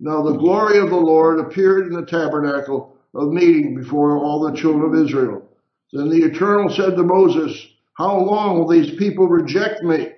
[0.00, 4.56] Now the glory of the Lord appeared in the tabernacle of meeting before all the
[4.56, 5.42] children of Israel.
[5.92, 10.08] Then the Eternal said to Moses, How long will these people reject me?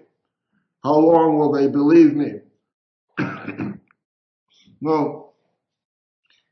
[0.83, 2.33] How long will they believe me?
[4.81, 5.31] now,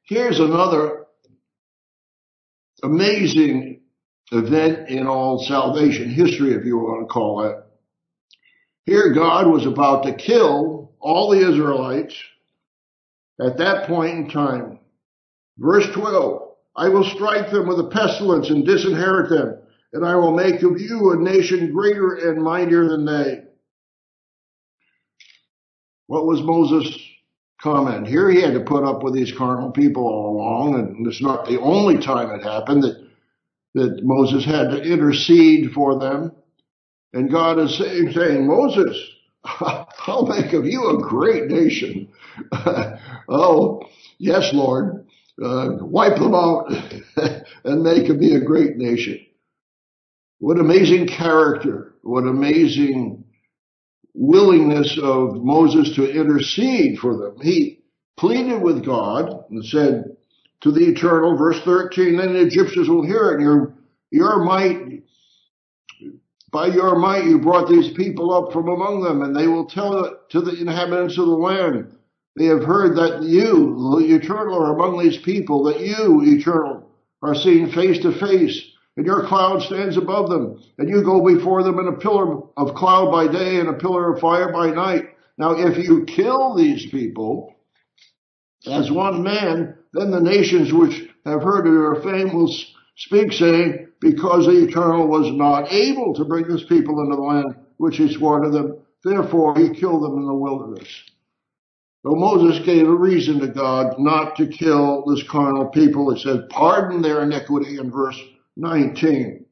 [0.02, 1.06] here's another
[2.82, 3.80] amazing
[4.32, 7.56] event in all salvation history, if you want to call it.
[8.86, 12.14] Here God was about to kill all the Israelites
[13.40, 14.78] at that point in time.
[15.58, 16.42] Verse 12,
[16.76, 19.58] I will strike them with a pestilence and disinherit them,
[19.92, 23.42] and I will make of you a nation greater and mightier than they.
[26.06, 26.96] What was Moses'
[27.60, 28.06] comment?
[28.06, 31.46] Here he had to put up with these carnal people all along, and it's not
[31.46, 33.08] the only time it happened that,
[33.74, 36.32] that Moses had to intercede for them.
[37.16, 38.94] And God is saying, saying Moses,
[39.44, 42.12] I'll make of you a great nation.
[43.28, 43.80] oh,
[44.18, 45.06] yes, Lord.
[45.42, 46.70] Uh, wipe them out
[47.64, 49.18] and make of me a great nation.
[50.40, 51.94] What amazing character.
[52.02, 53.24] What amazing
[54.12, 57.36] willingness of Moses to intercede for them.
[57.40, 57.80] He
[58.18, 60.16] pleaded with God and said
[60.60, 63.40] to the eternal, verse 13, then the Egyptians will hear it.
[63.40, 63.74] Your,
[64.10, 65.02] your might
[66.52, 70.04] by your might you brought these people up from among them, and they will tell
[70.04, 71.92] it to the inhabitants of the land.
[72.36, 76.88] They have heard that you, the eternal, are among these people, that you, eternal,
[77.22, 78.62] are seen face to face,
[78.96, 82.74] and your cloud stands above them, and you go before them in a pillar of
[82.74, 85.04] cloud by day and a pillar of fire by night.
[85.38, 87.54] Now, if you kill these people
[88.66, 92.54] as one man, then the nations which have heard of your fame will
[92.96, 97.54] speak, saying, because the Eternal was not able to bring his people into the land
[97.78, 98.78] which he swore to them.
[99.04, 100.88] Therefore, he killed them in the wilderness.
[102.04, 106.14] So Moses gave a reason to God not to kill this carnal people.
[106.14, 108.18] He said, pardon their iniquity in verse
[108.56, 109.44] 19.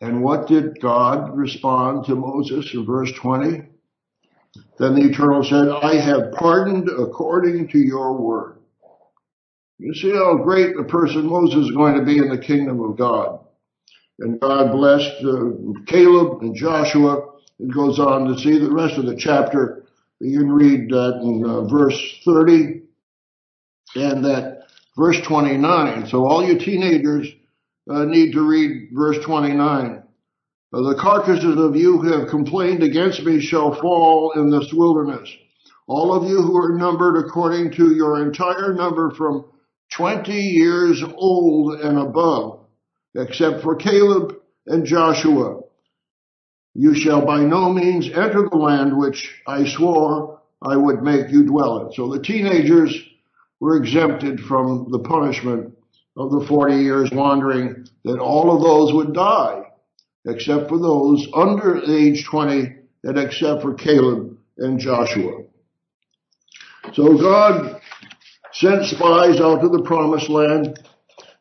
[0.00, 3.62] And what did God respond to Moses in verse 20?
[4.78, 8.57] Then the Eternal said, I have pardoned according to your word.
[9.78, 12.96] You see how great the person Moses is going to be in the kingdom of
[12.98, 13.40] God.
[14.18, 17.34] And God blessed uh, Caleb and Joshua.
[17.60, 19.84] It goes on to see the rest of the chapter.
[20.20, 22.82] You can read that in uh, verse 30
[23.94, 24.64] and that
[24.96, 26.08] verse 29.
[26.08, 27.28] So all you teenagers
[27.88, 30.02] uh, need to read verse 29.
[30.72, 35.30] The carcasses of you who have complained against me shall fall in this wilderness.
[35.86, 39.46] All of you who are numbered according to your entire number from
[39.98, 42.60] 20 years old and above,
[43.16, 45.62] except for Caleb and Joshua.
[46.74, 51.44] You shall by no means enter the land which I swore I would make you
[51.44, 51.92] dwell in.
[51.94, 52.96] So the teenagers
[53.58, 55.76] were exempted from the punishment
[56.16, 59.64] of the 40 years wandering, that all of those would die,
[60.26, 62.72] except for those under age 20
[63.02, 65.42] and except for Caleb and Joshua.
[66.92, 67.77] So God
[68.58, 70.78] sent spies out to the promised land.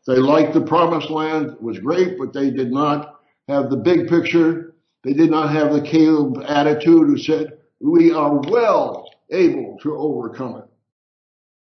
[0.06, 1.52] They liked the promised land.
[1.52, 4.76] It was great, but they did not have the big picture.
[5.04, 10.58] They did not have the Caleb attitude who said, we are well able to overcome
[10.58, 10.66] it.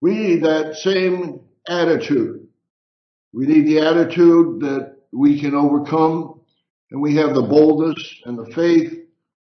[0.01, 2.47] We need that same attitude.
[3.33, 6.41] We need the attitude that we can overcome
[6.91, 8.93] and we have the boldness and the faith,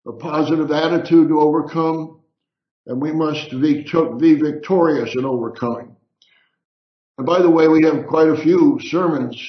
[0.06, 2.20] a positive attitude to overcome,
[2.86, 5.94] and we must be, victorious in overcoming.
[7.18, 9.40] And by the way, we have quite a few sermons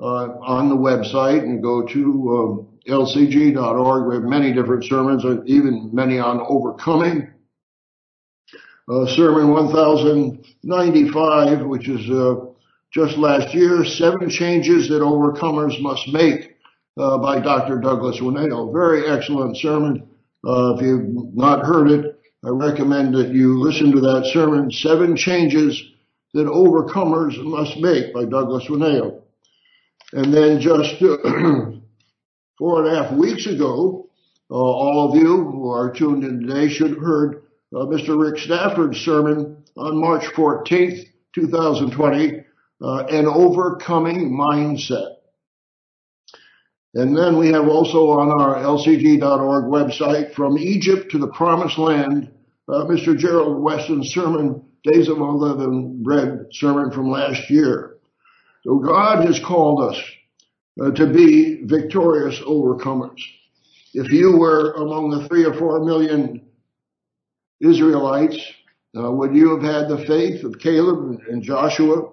[0.00, 4.08] uh, on the website and go to um, lcg.org.
[4.08, 7.30] We have many different sermons, even many on overcoming.
[8.88, 12.36] Uh, sermon 1095, which is uh,
[12.92, 16.56] just last year, Seven Changes That Overcomers Must Make
[16.96, 17.80] uh, by Dr.
[17.80, 18.72] Douglas Winnail.
[18.72, 20.08] Very excellent sermon.
[20.46, 22.15] Uh, if you've not heard it,
[22.46, 25.82] I recommend that you listen to that sermon, Seven Changes
[26.32, 29.20] That Overcomers Must Make by Douglas Winnail.
[30.12, 30.94] And then just
[32.58, 34.08] four and a half weeks ago,
[34.48, 37.42] uh, all of you who are tuned in today should have heard
[37.74, 38.16] uh, Mr.
[38.16, 42.44] Rick Stafford's sermon on March 14th, 2020,
[42.80, 45.16] uh, an overcoming mindset.
[46.94, 52.30] And then we have also on our lcg.org website, From Egypt to the Promised Land,
[52.68, 53.16] Mr.
[53.16, 57.96] Gerald Weston's sermon, Days of Unleavened Bread sermon from last year.
[58.64, 60.02] So God has called us
[60.80, 63.20] uh, to be victorious overcomers.
[63.94, 66.42] If you were among the three or four million
[67.60, 68.38] Israelites,
[68.96, 72.10] uh, would you have had the faith of Caleb and Joshua?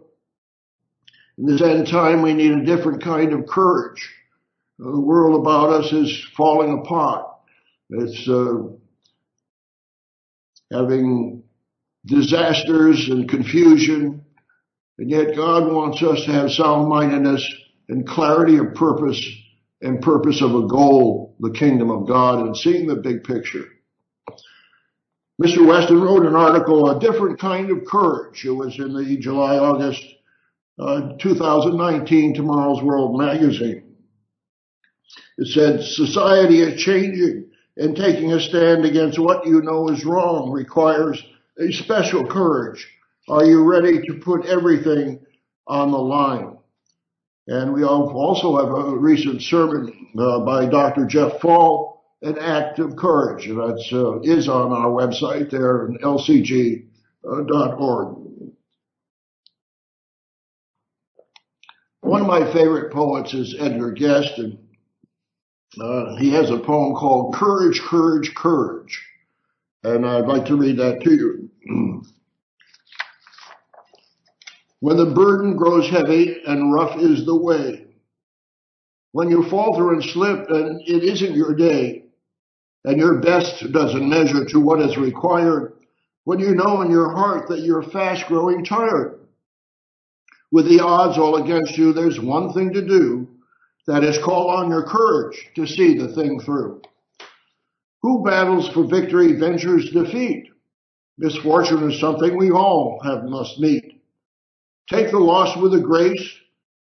[1.38, 4.10] In this end time, we need a different kind of courage.
[4.80, 7.26] Uh, the world about us is falling apart.
[7.89, 8.64] It's uh,
[10.74, 11.43] having
[12.05, 14.26] disasters and confusion,
[14.97, 17.47] and yet God wants us to have sound mindedness
[17.89, 19.26] and clarity of purpose
[19.82, 23.65] and purpose of a goal, the kingdom of God, and seeing the big picture.
[25.41, 25.65] Mr.
[25.67, 28.45] Weston wrote an article, A Different Kind of Courage.
[28.45, 30.03] It was in the July, August
[30.80, 33.95] uh, 2019 Tomorrow's World magazine.
[35.38, 40.51] It said, society is changing and taking a stand against what you know is wrong
[40.51, 41.24] requires
[41.59, 42.88] a special courage.
[43.28, 45.19] Are you ready to put everything
[45.67, 46.57] on the line?
[47.47, 51.05] And we also have a recent sermon uh, by Dr.
[51.05, 51.93] Jeff Fall
[52.24, 53.47] an act of courage.
[53.47, 56.88] That uh, is on our website there, lcg.org.
[62.01, 64.57] One of my favorite poets is Edgar Guest, and
[65.80, 69.01] uh, he has a poem called Courage, Courage, Courage.
[69.84, 71.49] And I'd like to read that to you.
[74.80, 77.88] when the burden grows heavy and rough is the way,
[79.11, 82.03] when you falter and slip and it isn't your day,
[82.86, 85.74] and your best doesn't measure to what is required
[86.26, 89.19] when you know in your heart that you're fast growing tired.
[90.51, 93.28] With the odds all against you, there's one thing to do.
[93.88, 96.81] That is call on your courage to see the thing through.
[98.01, 100.49] Who battles for victory ventures defeat.
[101.17, 104.01] Misfortune is something we all have must meet.
[104.89, 106.38] Take the loss with a grace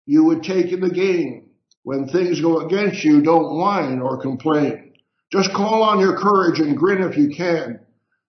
[0.05, 1.49] you would take in the gain.
[1.83, 4.93] When things go against you, don't whine or complain.
[5.31, 7.79] Just call on your courage and grin if you can.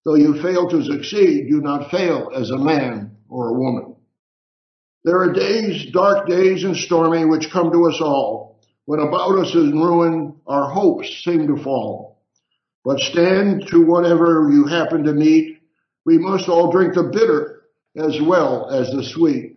[0.04, 3.96] Though you fail to succeed, do not fail as a man or a woman.
[5.04, 8.57] There are days, dark days and stormy, which come to us all.
[8.88, 12.22] When about us is ruin, our hopes seem to fall.
[12.86, 15.58] But stand to whatever you happen to meet.
[16.06, 17.64] We must all drink the bitter
[17.98, 19.56] as well as the sweet.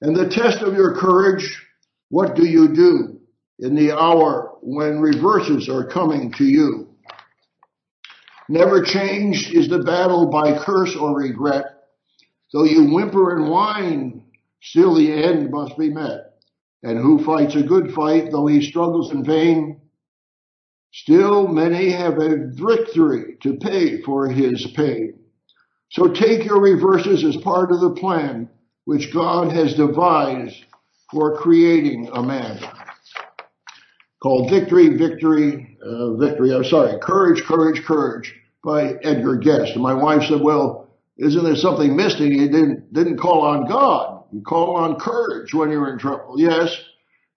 [0.00, 1.62] And the test of your courage,
[2.08, 3.20] what do you do
[3.58, 6.88] in the hour when reverses are coming to you.
[8.48, 11.66] Never changed is the battle by curse or regret.
[12.54, 14.22] Though you whimper and whine,
[14.62, 16.25] still the end must be met.
[16.86, 19.80] And who fights a good fight, though he struggles in vain?
[20.92, 25.18] Still many have a victory to pay for his pain.
[25.90, 28.48] So take your reverses as part of the plan
[28.84, 30.64] which God has devised
[31.10, 32.60] for creating a man
[34.22, 38.32] called Victory, Victory, uh, Victory, I'm sorry, Courage, Courage, Courage
[38.62, 39.72] by Edgar Guest.
[39.72, 42.30] And my wife said, well, isn't there something missing?
[42.30, 44.15] He didn't, didn't call on God.
[44.32, 46.34] You call on courage when you're in trouble.
[46.38, 46.76] Yes,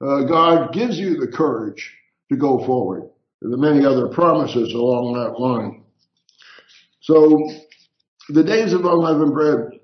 [0.01, 1.95] uh, God gives you the courage
[2.31, 3.09] to go forward.
[3.41, 5.83] There are many other promises along that line.
[7.01, 7.49] So
[8.29, 9.79] the days of unleavened bread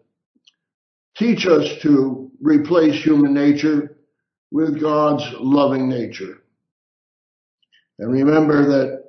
[1.18, 3.98] teach us to replace human nature
[4.52, 6.42] with God's loving nature.
[8.00, 9.06] And remember that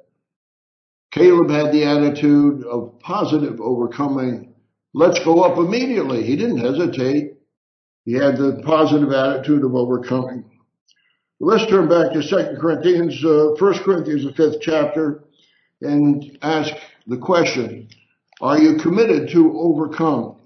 [1.13, 4.55] Caleb had the attitude of positive overcoming.
[4.95, 6.25] Let's go up immediately.
[6.25, 7.36] He didn't hesitate.
[8.07, 10.45] He had the positive attitude of overcoming.
[11.41, 15.25] Let's turn back to 2 Corinthians, uh, 1 Corinthians, the fifth chapter,
[15.83, 16.73] and ask
[17.09, 17.89] the question,
[18.41, 20.37] are you committed to overcome?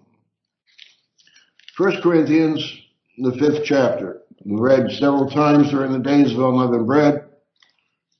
[1.76, 2.80] 1 Corinthians,
[3.18, 4.22] the fifth chapter.
[4.44, 7.28] We read several times during the days of unleavened bread.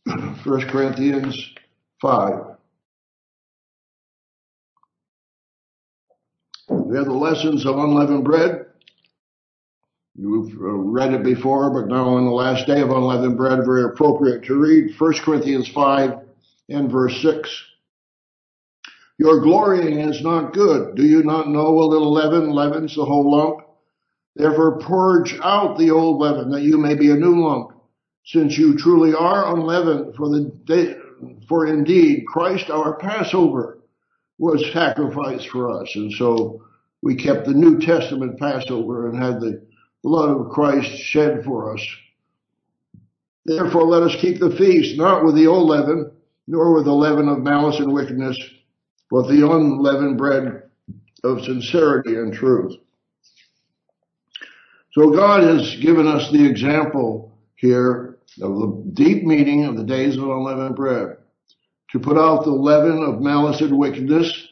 [0.45, 1.51] 1 Corinthians
[2.03, 2.57] 5.
[6.69, 8.67] We have the lessons of unleavened bread.
[10.17, 13.85] You've uh, read it before, but now on the last day of unleavened bread, very
[13.85, 16.19] appropriate to read 1 Corinthians 5
[16.69, 17.65] and verse 6.
[19.19, 20.97] Your glorying is not good.
[20.97, 23.67] Do you not know a little leaven leavens the whole lump?
[24.35, 27.73] Therefore purge out the old leaven that you may be a new lump,
[28.25, 30.97] since you truly are unleavened for the day,
[31.49, 33.81] for indeed Christ our Passover
[34.39, 35.95] was sacrificed for us.
[35.95, 36.63] And so
[37.03, 39.67] we kept the New Testament Passover and had the
[40.03, 41.87] blood of Christ shed for us.
[43.45, 46.13] Therefore let us keep the feast, not with the old leaven,
[46.47, 48.39] nor with the leaven of malice and wickedness,
[49.11, 50.63] but the unleavened bread
[51.25, 52.75] of sincerity and truth.
[54.93, 60.17] So God has given us the example here of the deep meaning of the days
[60.17, 61.17] of unleavened bread
[61.93, 64.49] to put out the leaven of malice and wickedness.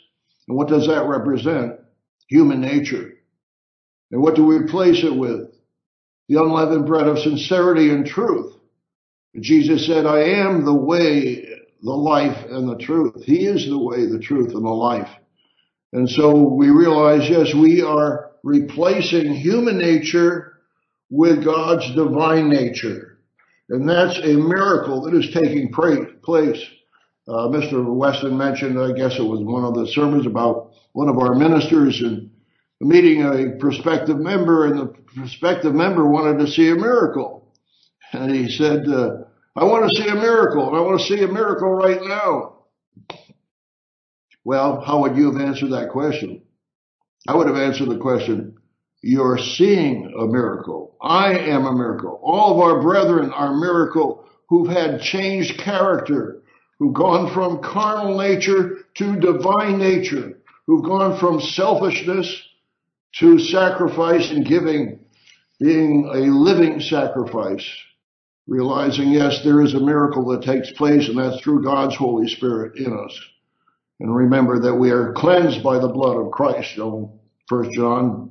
[0.47, 1.75] And what does that represent?
[2.29, 3.15] Human nature.
[4.11, 5.53] And what do we replace it with?
[6.29, 8.55] The unleavened bread of sincerity and truth.
[9.39, 11.45] Jesus said, I am the way,
[11.83, 13.25] the life, and the truth.
[13.25, 15.09] He is the way, the truth, and the life.
[15.93, 20.59] And so we realize, yes, we are replacing human nature
[21.11, 23.19] with God's divine nature.
[23.71, 26.59] And that's a miracle that is taking place.
[27.27, 27.85] Uh, Mr.
[27.95, 32.01] Weston mentioned, I guess it was one of the sermons about one of our ministers
[32.01, 32.31] and
[32.81, 37.53] meeting a prospective member and the prospective member wanted to see a miracle.
[38.13, 39.25] And he said, uh,
[39.57, 42.55] I want to see a miracle and I want to see a miracle right now.
[44.45, 46.43] Well, how would you have answered that question?
[47.27, 48.57] I would have answered the question,
[49.03, 50.97] you're seeing a miracle.
[51.03, 52.21] I am a miracle.
[52.23, 56.43] All of our brethren are miracle who've had changed character,
[56.79, 62.48] who've gone from carnal nature to divine nature, who've gone from selfishness
[63.17, 65.01] to sacrifice and giving,
[65.61, 67.69] being a living sacrifice,
[68.47, 72.77] realizing, yes, there is a miracle that takes place, and that's through God's Holy Spirit
[72.77, 73.21] in us.
[74.01, 76.77] And remember that we are cleansed by the blood of Christ.
[76.77, 78.31] So 1 John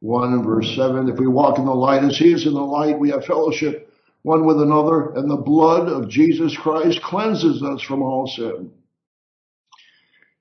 [0.00, 2.60] 1 and verse 7, if we walk in the light as he is in the
[2.60, 3.92] light, we have fellowship
[4.26, 8.72] one with another, and the blood of Jesus Christ cleanses us from all sin.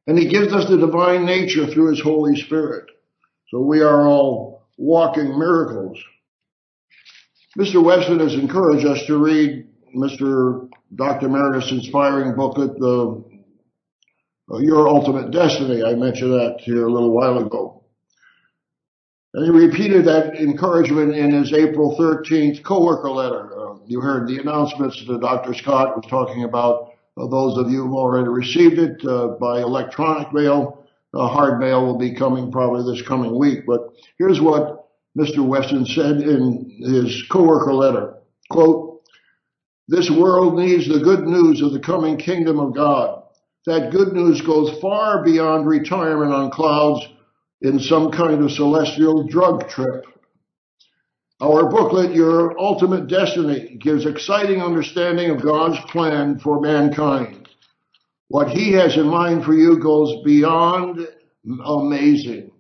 [0.08, 2.86] And he gives us the divine nature through his Holy Spirit.
[3.50, 5.98] So we are all walking miracles.
[7.58, 7.84] Mr.
[7.84, 10.68] Weston has encouraged us to read Mr.
[10.94, 11.30] Dr.
[11.30, 13.24] Meredith's inspiring booklet, the
[14.52, 15.84] uh, Your Ultimate Destiny.
[15.84, 17.84] I mentioned that here a little while ago.
[19.34, 23.58] And he repeated that encouragement in his April 13th coworker letter.
[23.58, 25.54] Uh, you heard the announcements that Dr.
[25.54, 26.94] Scott was talking about.
[27.18, 30.85] Uh, those of you who already received it uh, by electronic mail,
[31.16, 33.66] a hard mail will be coming probably this coming week.
[33.66, 33.82] But
[34.18, 35.46] here's what Mr.
[35.46, 38.16] Weston said in his coworker letter.
[38.50, 39.02] Quote,
[39.88, 43.24] this world needs the good news of the coming kingdom of God.
[43.66, 47.08] That good news goes far beyond retirement on clouds
[47.62, 50.06] in some kind of celestial drug trip.
[51.42, 57.45] Our booklet, Your Ultimate Destiny, gives exciting understanding of God's plan for mankind.
[58.28, 61.08] What he has in mind for you goes beyond
[61.64, 62.52] amazing.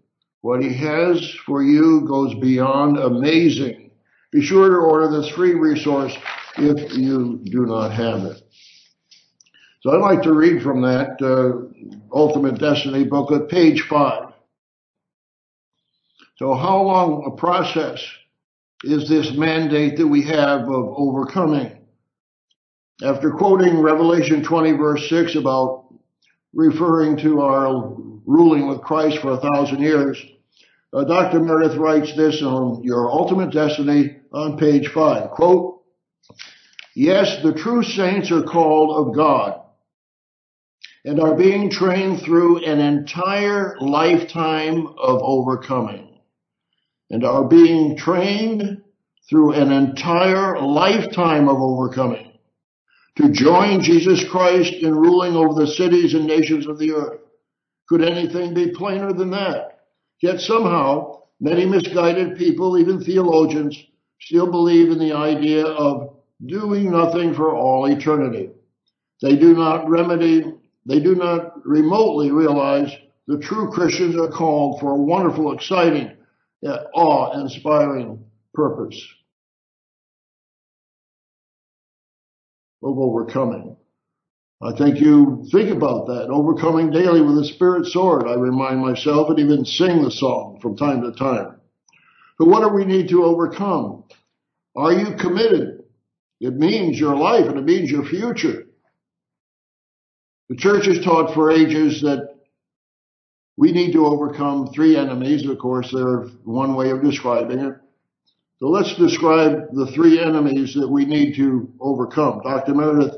[0.42, 3.90] What he has for you goes beyond amazing.
[4.32, 6.16] Be sure to order this free resource
[6.58, 8.42] if you do not have it.
[9.82, 14.34] So I'd like to read from that uh, Ultimate Destiny booklet, page five.
[16.38, 18.06] So how long a process
[18.84, 21.85] is this mandate that we have of overcoming?
[23.04, 25.94] After quoting Revelation 20 verse 6 about
[26.54, 27.94] referring to our
[28.26, 30.24] ruling with Christ for a thousand years,
[30.94, 31.42] uh, Dr.
[31.42, 35.32] Meredith writes this on Your Ultimate Destiny on page 5.
[35.32, 35.82] Quote,
[36.96, 39.60] Yes, the true saints are called of God
[41.04, 46.18] and are being trained through an entire lifetime of overcoming
[47.10, 48.82] and are being trained
[49.30, 52.32] through an entire lifetime of overcoming
[53.18, 57.22] to join Jesus Christ in ruling over the cities and nations of the earth.
[57.88, 59.86] Could anything be plainer than that?
[60.22, 63.82] Yet somehow, many misguided people, even theologians,
[64.20, 68.50] still believe in the idea of doing nothing for all eternity.
[69.22, 70.54] They do not remedy,
[70.86, 72.92] they do not remotely realize
[73.28, 76.12] the true Christians are called for a wonderful, exciting,
[76.68, 79.02] uh, awe-inspiring purpose
[82.86, 83.76] of overcoming.
[84.62, 88.26] I think you think about that, overcoming daily with a spirit sword.
[88.26, 91.60] I remind myself and even sing the song from time to time.
[92.40, 94.06] But what do we need to overcome?
[94.76, 95.84] Are you committed?
[96.40, 98.66] It means your life and it means your future.
[100.50, 102.36] The church has taught for ages that
[103.58, 105.46] we need to overcome three enemies.
[105.46, 107.74] Of course, there's one way of describing it.
[108.60, 112.42] So let's describe the three enemies that we need to overcome.
[112.42, 112.74] Dr.
[112.74, 113.16] Meredith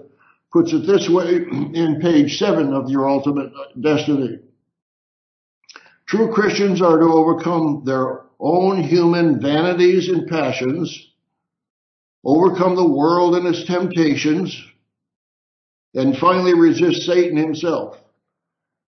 [0.51, 4.39] puts it this way in page seven of Your Ultimate Destiny.
[6.07, 11.11] True Christians are to overcome their own human vanities and passions,
[12.23, 14.59] overcome the world and its temptations,
[15.93, 17.97] and finally resist Satan himself.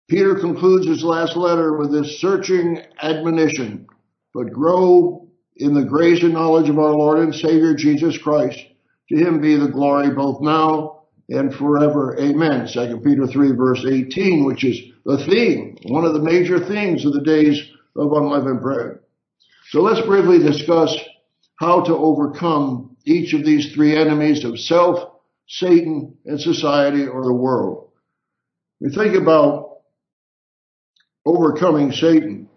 [0.08, 3.86] Peter concludes his last letter with this searching admonition,
[4.34, 5.21] but grow
[5.56, 8.58] in the grace and knowledge of our Lord and Savior Jesus Christ.
[9.08, 12.18] To him be the glory both now and forever.
[12.18, 12.66] Amen.
[12.72, 17.12] 2 Peter 3 verse 18, which is the theme, one of the major themes of
[17.12, 17.60] the days
[17.96, 18.98] of unleavened bread.
[19.70, 20.96] So let's briefly discuss
[21.56, 25.12] how to overcome each of these three enemies of self,
[25.48, 27.90] Satan, and society or the world.
[28.80, 29.78] We think about
[31.24, 32.48] overcoming Satan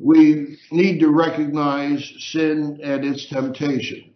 [0.00, 4.14] we need to recognize sin and its temptations.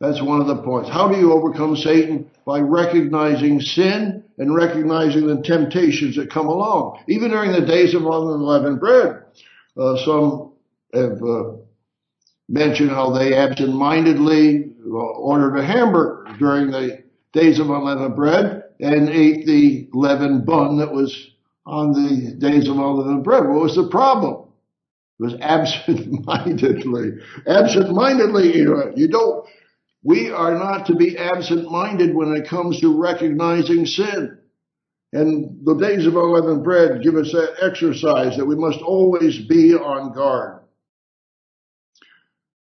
[0.00, 0.90] That's one of the points.
[0.90, 2.30] How do you overcome Satan?
[2.44, 7.02] By recognizing sin and recognizing the temptations that come along.
[7.06, 9.22] Even during the days of unleavened bread,
[9.78, 10.52] uh, some
[10.92, 11.52] have uh,
[12.48, 17.02] mentioned how they absent-mindedly uh, ordered a hamburger during the
[17.32, 21.30] days of unleavened bread and ate the leavened bun that was
[21.66, 23.44] on the days of unleavened bread.
[23.44, 24.43] What was the problem?
[25.18, 27.12] Was absent-mindedly,
[27.46, 29.46] absent-mindedly, you know, don't,
[30.02, 34.38] we are not to be absent-minded when it comes to recognizing sin.
[35.12, 39.72] And the days of unleavened bread give us that exercise that we must always be
[39.72, 40.62] on guard.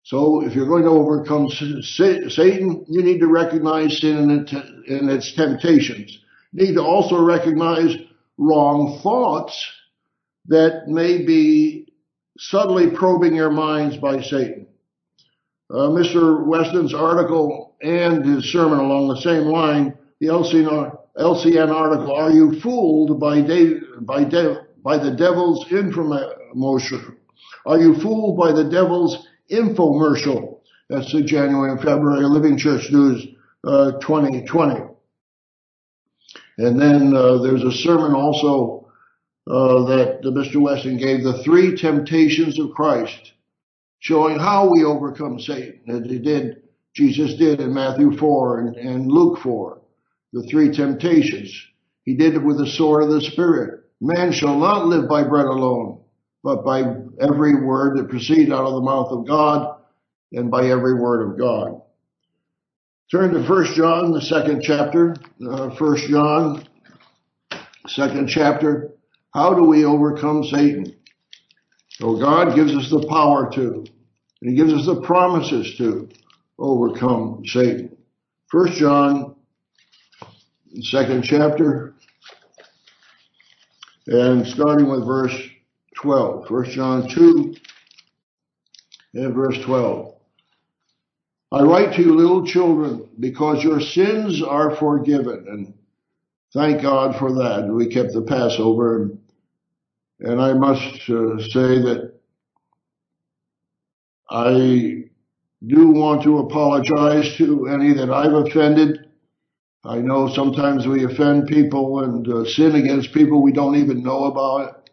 [0.02, 4.46] So if you're going to overcome Satan, you need to recognize sin
[4.86, 6.18] and its temptations.
[6.52, 7.96] You need to also recognize
[8.36, 9.66] wrong thoughts
[10.48, 11.88] that may be
[12.38, 14.66] subtly probing your minds by Satan.
[15.70, 16.44] Uh, Mr.
[16.46, 22.60] Weston's article and his sermon along the same line, the LCN, LCN article, Are You
[22.60, 23.40] Fooled by,
[24.00, 27.16] by, de- by the Devil's Infomercial?
[27.66, 30.58] Are You Fooled by the Devil's Infomercial?
[30.90, 33.26] That's the January and February Living Church News
[33.64, 34.80] uh, 2020.
[36.58, 38.83] And then uh, there's a sermon also
[39.46, 40.60] that Mr.
[40.60, 43.32] Weston gave the three temptations of Christ,
[43.98, 46.62] showing how we overcome Satan, as he did,
[46.94, 49.80] Jesus did in Matthew 4 and, and Luke 4,
[50.32, 51.52] the three temptations.
[52.04, 53.80] He did it with the sword of the Spirit.
[54.00, 56.02] Man shall not live by bread alone,
[56.42, 56.80] but by
[57.20, 59.80] every word that proceeds out of the mouth of God
[60.32, 61.80] and by every word of God.
[63.10, 65.16] Turn to First John, the second chapter.
[65.46, 66.66] Uh, First John,
[67.86, 68.93] second chapter.
[69.34, 70.94] How do we overcome Satan?
[71.90, 73.84] So God gives us the power to,
[74.40, 76.08] and He gives us the promises to
[76.56, 77.96] overcome Satan.
[78.46, 79.34] First John,
[80.82, 81.94] second chapter,
[84.06, 85.36] and starting with verse
[85.96, 86.46] 12.
[86.46, 87.54] First John 2
[89.14, 90.14] and verse 12.
[91.50, 95.46] I write to you little children because your sins are forgiven.
[95.48, 95.74] And
[96.52, 97.68] thank God for that.
[97.68, 99.23] We kept the Passover and
[100.20, 102.14] and I must uh, say that
[104.30, 105.04] I
[105.66, 109.08] do want to apologize to any that I've offended.
[109.84, 114.24] I know sometimes we offend people and uh, sin against people we don't even know
[114.24, 114.88] about.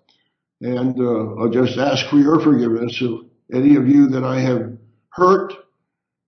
[0.62, 4.78] And uh, I'll just ask for your forgiveness of any of you that I have
[5.10, 5.54] hurt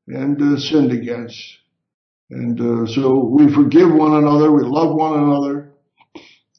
[0.07, 1.39] and uh, sinned against.
[2.29, 5.62] And uh, so we forgive one another, we love one another,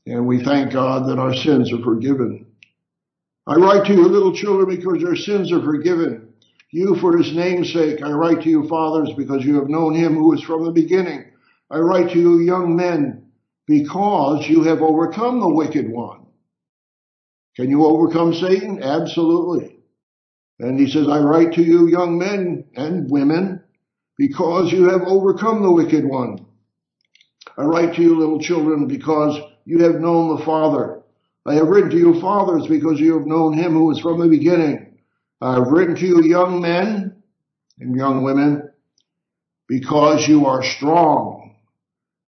[0.06, 2.46] and we thank God that our sins are forgiven.
[3.46, 6.32] I write to you little children because your sins are forgiven.
[6.70, 8.02] You for his name's sake.
[8.02, 11.26] I write to you, fathers, because you have known him who is from the beginning.
[11.70, 13.26] I write to you, young men,
[13.66, 16.26] because you have overcome the wicked one.
[17.56, 18.82] Can you overcome Satan?
[18.82, 19.78] Absolutely.
[20.58, 23.62] And he says, I write to you, young men and women,
[24.16, 26.44] because you have overcome the wicked one.
[27.56, 31.02] I write to you, little children, because you have known the Father.
[31.46, 34.28] I have written to you, fathers, because you have known him who is from the
[34.28, 34.98] beginning.
[35.40, 37.22] I have written to you, young men
[37.78, 38.70] and young women,
[39.68, 41.56] because you are strong,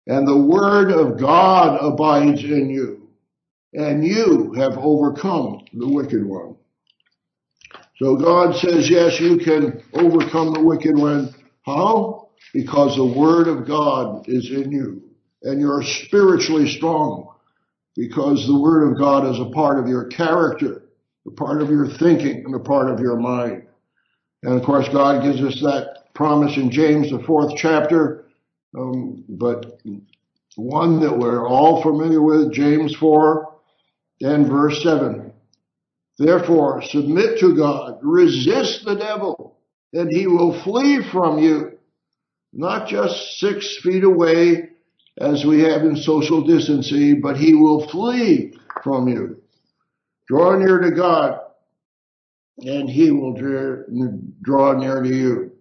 [0.07, 3.09] and the word of God abides in you,
[3.72, 6.57] and you have overcome the wicked one.
[7.99, 11.34] So God says, yes, you can overcome the wicked one.
[11.64, 12.28] How?
[12.53, 15.06] Because the word of God is in you,
[15.47, 17.33] and you're spiritually strong
[17.95, 20.83] because the Word of God is a part of your character,
[21.27, 23.63] a part of your thinking, and a part of your mind.
[24.43, 28.27] And of course, God gives us that promise in James, the fourth chapter,
[28.77, 29.81] um, but
[30.57, 33.55] one that we're all familiar with, James 4
[34.23, 35.33] and verse 7.
[36.19, 39.59] Therefore, submit to God, resist the devil,
[39.93, 41.79] and he will flee from you.
[42.53, 44.71] Not just six feet away,
[45.19, 49.43] as we have in social distancing, but he will flee from you.
[50.29, 51.41] Draw near to God
[52.59, 53.35] and he will
[54.43, 55.53] draw near to you.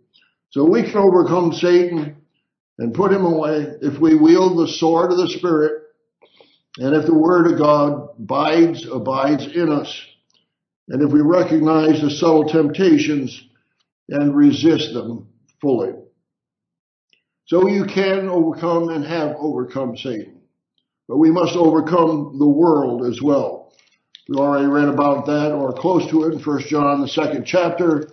[0.52, 2.18] So we can overcome Satan
[2.78, 5.84] and put him away if we wield the sword of the Spirit
[6.78, 10.06] and if the Word of God abides, abides in us.
[10.90, 13.44] And if we recognize the subtle temptations
[14.10, 15.28] and resist them
[15.62, 15.94] fully.
[17.46, 20.42] So you can overcome and have overcome Satan.
[21.08, 23.74] But we must overcome the world as well.
[24.28, 28.10] We already read about that or close to it in 1 John, the second chapter.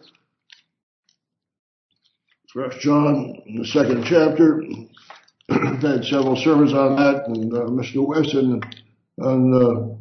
[2.52, 4.62] 1 John, the second chapter.
[5.48, 8.06] I've had several sermons on that, and uh, Mr.
[8.06, 8.62] Weston
[9.18, 9.94] and, uh,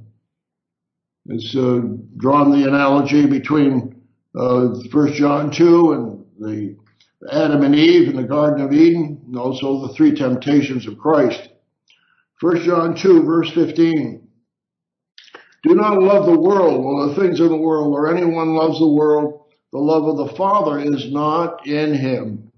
[1.29, 1.81] has uh,
[2.17, 4.01] drawn the analogy between
[4.35, 6.80] uh, 1 John 2 and the
[7.29, 11.49] Adam and Eve in the Garden of Eden, and also the three temptations of Christ.
[12.39, 14.27] 1 John 2 verse 15.
[15.63, 18.87] Do not love the world or the things of the world or anyone loves the
[18.87, 19.45] world.
[19.71, 22.51] The love of the Father is not in him.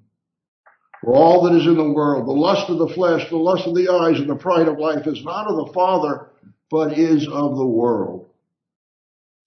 [1.02, 3.76] For all that is in the world, the lust of the flesh, the lust of
[3.76, 6.30] the eyes, and the pride of life is not of the Father,
[6.72, 8.30] but is of the world.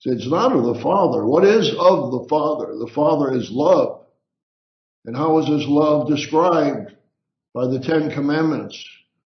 [0.00, 1.24] So it's not of the Father.
[1.24, 2.76] What is of the Father?
[2.76, 4.05] The Father is love.
[5.06, 6.94] And how is his love described?
[7.54, 8.84] By the Ten Commandments.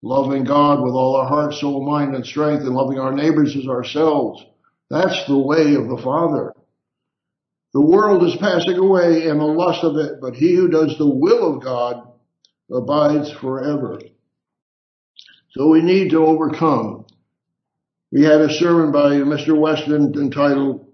[0.01, 3.67] Loving God with all our heart, soul, mind, and strength, and loving our neighbors as
[3.67, 4.43] ourselves.
[4.89, 6.53] That's the way of the Father.
[7.73, 11.07] The world is passing away and the lust of it, but he who does the
[11.07, 12.07] will of God
[12.71, 13.99] abides forever.
[15.51, 17.05] So we need to overcome.
[18.11, 19.59] We had a sermon by Mr.
[19.59, 20.87] Weston entitled,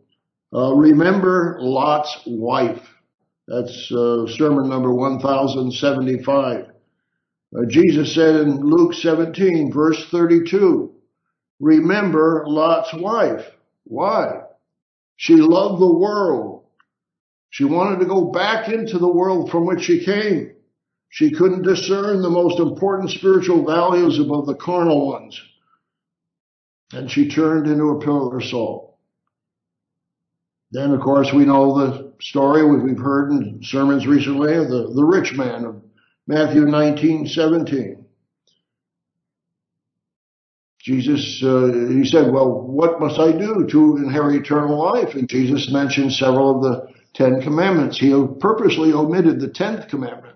[0.54, 2.82] uh, Remember Lot's Wife.
[3.48, 6.66] That's uh, sermon number 1075.
[7.56, 10.94] Uh, Jesus said in Luke 17, verse 32,
[11.60, 13.46] remember Lot's wife.
[13.84, 14.42] Why?
[15.18, 16.64] She loved the world.
[17.50, 20.56] She wanted to go back into the world from which she came.
[21.10, 25.40] She couldn't discern the most important spiritual values above the carnal ones.
[26.92, 28.96] And she turned into a pillar of salt.
[30.72, 35.04] Then, of course, we know the story we've heard in sermons recently of the, the
[35.04, 35.82] rich man of
[36.26, 38.06] Matthew 19, 17.
[40.80, 45.16] Jesus, uh, he said, well, what must I do to inherit eternal life?
[45.16, 48.00] And Jesus mentioned several of the Ten Commandments.
[48.00, 50.36] He purposely omitted the tenth commandment.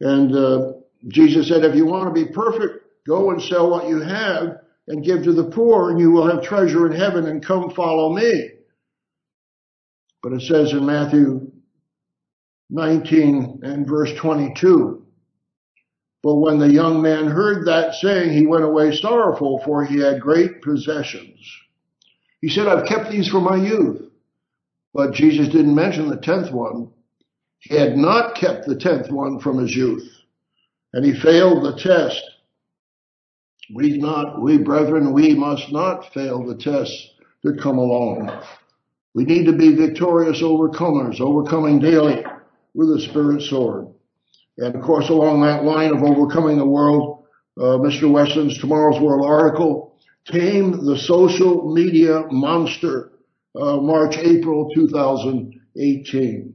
[0.00, 0.72] And uh,
[1.08, 5.04] Jesus said, if you want to be perfect, go and sell what you have and
[5.04, 8.50] give to the poor and you will have treasure in heaven and come follow me.
[10.22, 11.50] But it says in Matthew
[12.70, 15.02] 19 and verse 22,
[16.22, 20.20] but when the young man heard that saying, he went away sorrowful, for he had
[20.20, 21.38] great possessions.
[22.40, 24.02] He said, I've kept these from my youth.
[24.94, 26.90] But Jesus didn't mention the tenth one.
[27.58, 30.08] He had not kept the tenth one from his youth.
[30.92, 32.22] And he failed the test.
[33.74, 37.08] We not, we brethren, we must not fail the tests
[37.42, 38.42] that come along.
[39.14, 42.24] We need to be victorious overcomers, overcoming daily
[42.74, 43.88] with a spirit sword.
[44.58, 47.24] And of course, along that line of overcoming the world,
[47.58, 48.10] uh, Mr.
[48.10, 53.12] Weston's Tomorrow's World article, Tame the Social Media Monster,
[53.54, 55.62] uh, March, April 2018.
[55.76, 56.54] 18.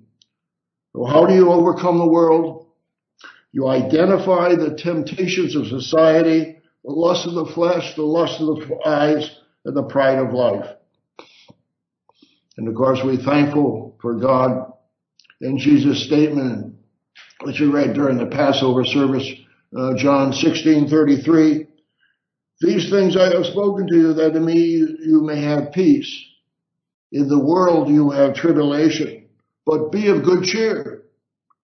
[0.93, 2.67] So how do you overcome the world?
[3.51, 8.79] You identify the temptations of society, the lust of the flesh, the lust of the
[8.85, 9.29] eyes,
[9.65, 10.67] and the pride of life.
[12.57, 14.73] And of course, we're thankful for God
[15.41, 16.75] and Jesus' statement,
[17.43, 19.29] which we read during the Passover service,
[19.77, 21.67] uh, John 16, 33.
[22.59, 26.23] These things I have spoken to you that in me you may have peace.
[27.11, 29.27] In the world you have tribulation,
[29.65, 31.03] but be of good cheer.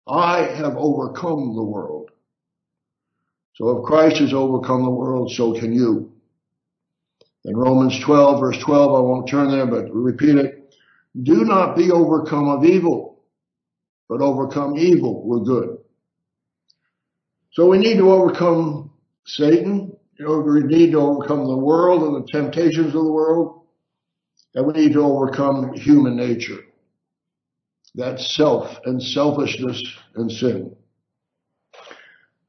[0.06, 2.10] I have overcome the world.
[3.54, 6.12] So if Christ has overcome the world, so can you.
[7.44, 10.61] In Romans 12 verse 12, I won't turn there, but repeat it.
[11.20, 13.24] Do not be overcome of evil,
[14.08, 15.78] but overcome evil with good.
[17.52, 18.92] So we need to overcome
[19.26, 19.94] Satan.
[20.18, 23.66] We need to overcome the world and the temptations of the world.
[24.54, 26.60] And we need to overcome human nature.
[27.94, 29.82] That's self and selfishness
[30.14, 30.74] and sin.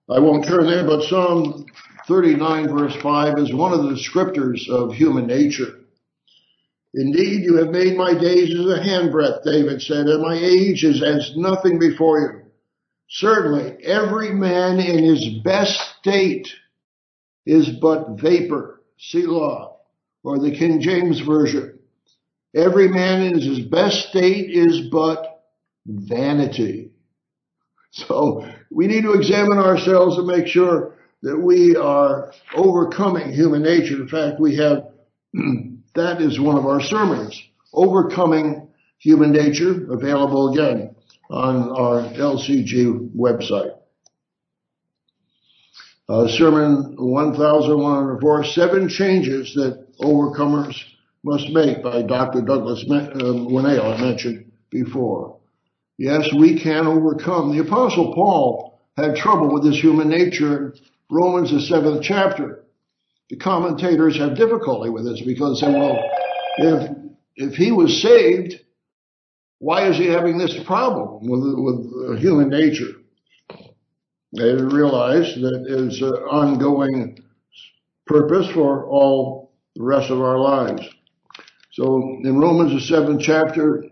[0.10, 1.66] I won't turn there, but Psalm
[2.08, 5.80] 39 verse 5 is one of the descriptors of human nature.
[6.96, 11.02] Indeed, you have made my days as a handbreadth, David said, and my age is
[11.02, 12.42] as nothing before you.
[13.10, 16.48] Certainly, every man in his best state
[17.46, 19.72] is but vapor, Selah,
[20.24, 21.80] or the King James Version.
[22.56, 25.44] Every man in his best state is but
[25.86, 26.92] vanity.
[27.92, 33.96] So we need to examine ourselves and make sure that we are overcoming human nature.
[33.96, 34.88] In fact, we have,
[35.96, 37.42] that is one of our sermons,
[37.74, 38.68] overcoming
[38.98, 40.96] human nature, available again
[41.30, 43.78] on our LCG website.
[46.10, 50.76] Uh, sermon 1104, seven changes that overcomers
[51.24, 52.42] must make by Dr.
[52.42, 55.40] Douglas uh, I mentioned before.
[55.98, 57.56] Yes, we can overcome.
[57.56, 60.74] The apostle Paul had trouble with his human nature in
[61.10, 62.63] Romans, the seventh chapter.
[63.30, 66.00] The commentators have difficulty with this because they say, well,
[66.58, 66.98] if,
[67.36, 68.60] if he was saved,
[69.60, 72.92] why is he having this problem with, with human nature?
[74.36, 77.24] They realize that it's an ongoing
[78.06, 80.88] purpose for all the rest of our lives.
[81.72, 83.86] So in Romans, the seventh chapter,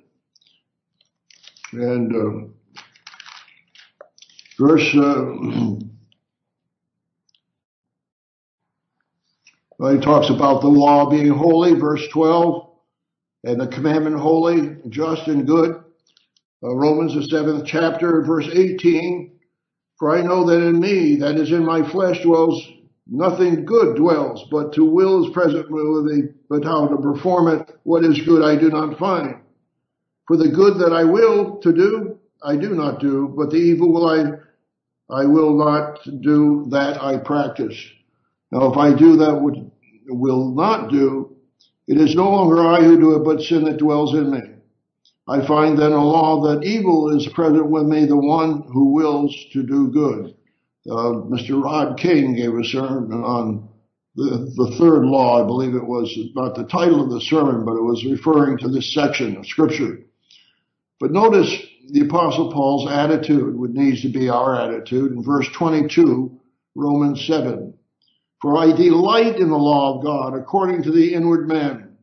[1.71, 2.47] and uh,
[4.59, 5.25] verse uh,
[9.82, 12.69] Well, he talks about the law being holy, verse 12,
[13.45, 15.71] and the commandment holy, just, and good.
[16.61, 19.39] Uh, Romans, the seventh chapter, verse 18.
[19.97, 22.63] For I know that in me, that is in my flesh, dwells
[23.07, 27.75] nothing good dwells, but to will is present with me, but how to perform it,
[27.82, 29.38] what is good I do not find.
[30.27, 33.91] For the good that I will to do, I do not do, but the evil
[33.91, 34.25] will I,
[35.09, 37.84] I will not do, that I practice.
[38.51, 39.41] Now, if I do that
[40.08, 41.36] will not do,
[41.88, 44.41] it is no longer I who do it, but sin that dwells in me.
[45.28, 49.36] I find then a law that evil is present with me, the one who wills
[49.54, 50.36] to do good.
[50.89, 51.64] Uh, Mr.
[51.64, 53.70] Rod King gave a sermon on
[54.16, 57.78] the, the third law, I believe it was not the title of the sermon, but
[57.78, 59.99] it was referring to this section of scripture.
[60.99, 61.56] But notice
[61.91, 66.39] the apostle Paul's attitude, what needs to be our attitude in verse 22,
[66.76, 67.74] Romans 7.
[68.41, 71.97] For I delight in the law of God according to the inward man.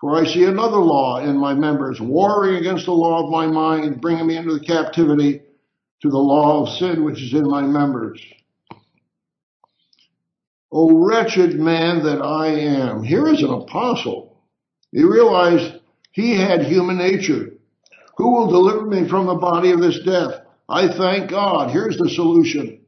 [0.00, 4.00] For I see another law in my members, warring against the law of my mind,
[4.00, 5.42] bringing me into the captivity
[6.02, 8.22] to the law of sin which is in my members.
[10.70, 13.02] O wretched man that I am.
[13.02, 14.40] Here is an apostle.
[14.92, 15.80] He realized
[16.12, 17.50] he had human nature.
[18.18, 20.34] Who will deliver me from the body of this death?
[20.68, 21.70] I thank God.
[21.70, 22.84] Here's the solution.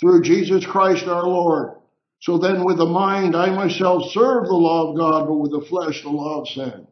[0.00, 1.79] Through Jesus Christ our Lord.
[2.20, 5.62] So then with the mind, I myself serve the law of God, but with the
[5.68, 6.86] flesh, the law of sin.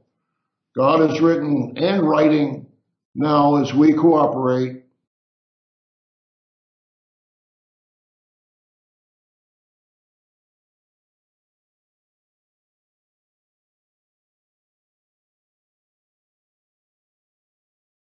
[0.76, 2.66] God has written and writing
[3.14, 4.85] now as we cooperate.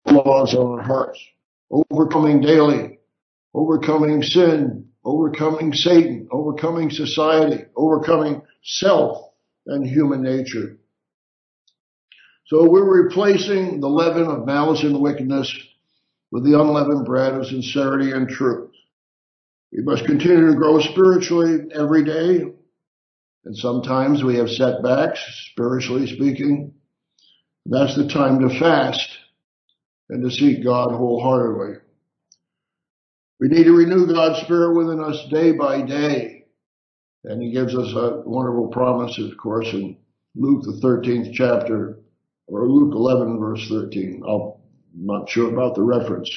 [0.07, 1.21] Laws on our hearts,
[1.71, 2.99] overcoming daily,
[3.55, 9.31] overcoming sin, overcoming Satan, overcoming society, overcoming self
[9.67, 10.79] and human nature.
[12.47, 15.57] So we're replacing the leaven of malice and wickedness
[16.33, 18.71] with the unleavened bread of sincerity and truth.
[19.73, 22.53] We must continue to grow spiritually every day.
[23.45, 25.21] And sometimes we have setbacks,
[25.53, 26.75] spiritually speaking.
[27.67, 29.09] That's the time to fast
[30.09, 31.81] and to seek God wholeheartedly.
[33.41, 36.45] We need to renew God's Spirit within us day by day.
[37.25, 39.97] And he gives us a wonderful promise, of course, in
[40.35, 42.01] Luke, the 13th chapter,
[42.47, 44.23] or Luke 11, verse 13.
[44.29, 44.53] I'm
[44.95, 46.31] not sure about the reference.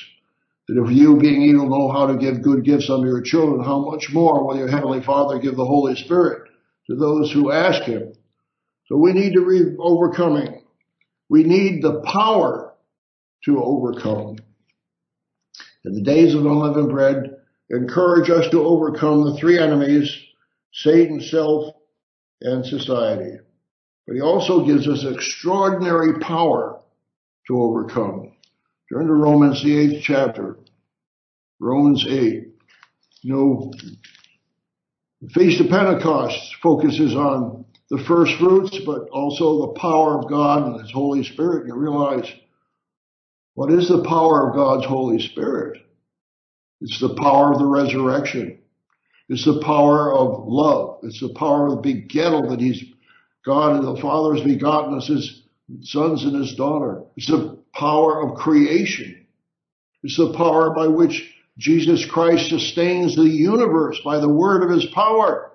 [0.68, 3.80] That if you, being evil, know how to give good gifts unto your children, how
[3.80, 6.50] much more will your Heavenly Father give the Holy Spirit
[6.88, 8.14] to those who ask Him?
[8.88, 10.64] So we need to be overcoming.
[11.28, 12.74] We need the power
[13.44, 14.38] to overcome.
[15.86, 17.38] In the days of unleavened bread,
[17.70, 20.16] encourage us to overcome the three enemies,
[20.72, 21.76] Satan, self,
[22.42, 23.38] and society.
[24.08, 26.80] But he also gives us extraordinary power
[27.48, 28.34] to overcome.
[28.92, 30.58] Turn to Romans, the eighth chapter.
[31.60, 32.48] Romans 8.
[33.22, 33.72] You know,
[35.22, 40.64] the Feast of Pentecost focuses on the first fruits, but also the power of God
[40.64, 41.68] and His Holy Spirit.
[41.68, 42.30] You realize
[43.56, 45.80] what is the power of God's Holy Spirit?
[46.82, 48.60] It's the power of the resurrection.
[49.30, 51.00] It's the power of love.
[51.04, 52.84] It's the power of the begettal that He's
[53.46, 55.42] God and the Father has begotten us as
[55.82, 57.04] sons and His daughter.
[57.16, 59.26] It's the power of creation.
[60.02, 64.86] It's the power by which Jesus Christ sustains the universe by the word of His
[64.94, 65.52] power.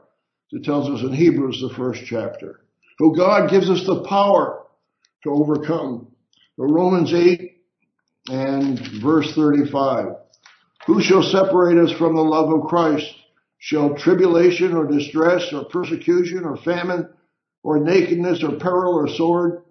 [0.51, 2.61] It tells us in Hebrews, the first chapter.
[2.99, 4.65] So God gives us the power
[5.25, 6.09] to overcome.
[6.57, 7.58] So Romans 8
[8.29, 10.07] and verse 35.
[10.87, 13.15] Who shall separate us from the love of Christ?
[13.59, 17.09] Shall tribulation or distress or persecution or famine
[17.63, 19.63] or nakedness or peril or sword?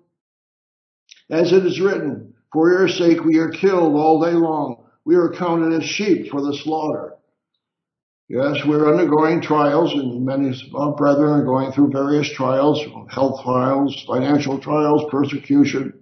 [1.30, 4.86] As it is written, for your sake we are killed all day long.
[5.06, 7.14] We are counted as sheep for the slaughter.
[8.30, 13.42] Yes, we're undergoing trials and many of our brethren are going through various trials, health
[13.44, 15.94] trials, financial trials, persecution.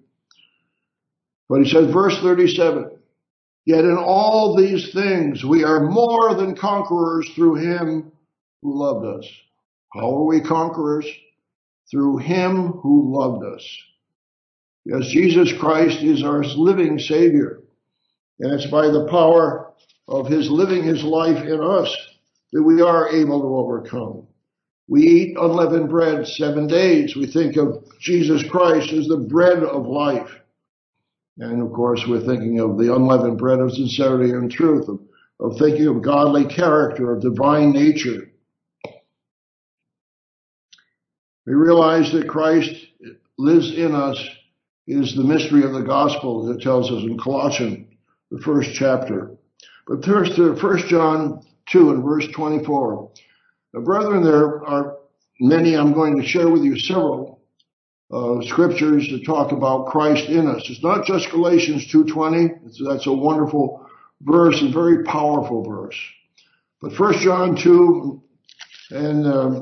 [1.49, 2.91] But he says, verse 37,
[3.65, 8.11] yet in all these things we are more than conquerors through him
[8.61, 9.27] who loved us.
[9.93, 11.05] How are we conquerors?
[11.91, 13.63] Through him who loved us.
[14.85, 17.63] Yes, Jesus Christ is our living Savior.
[18.39, 19.73] And it's by the power
[20.07, 21.95] of His living His life in us
[22.51, 24.27] that we are able to overcome.
[24.87, 27.15] We eat unleavened bread seven days.
[27.15, 30.29] We think of Jesus Christ as the bread of life.
[31.37, 34.99] And of course, we're thinking of the unleavened bread of sincerity and truth, of,
[35.39, 38.31] of thinking of godly character, of divine nature.
[41.45, 42.73] We realize that Christ
[43.37, 44.17] lives in us
[44.87, 47.87] is the mystery of the gospel that tells us in Colossians,
[48.31, 49.35] the first chapter.
[49.87, 53.11] But first, uh, to 1 John 2 and verse 24.
[53.73, 54.97] Now, brethren, there are
[55.39, 57.34] many, I'm going to share with you several
[58.11, 60.63] uh, scriptures that talk about Christ in us.
[60.69, 62.87] It's not just Galatians 2.20.
[62.87, 63.85] that's a wonderful
[64.21, 65.99] verse and very powerful verse.
[66.81, 68.21] But 1 John 2,
[68.91, 69.61] and uh,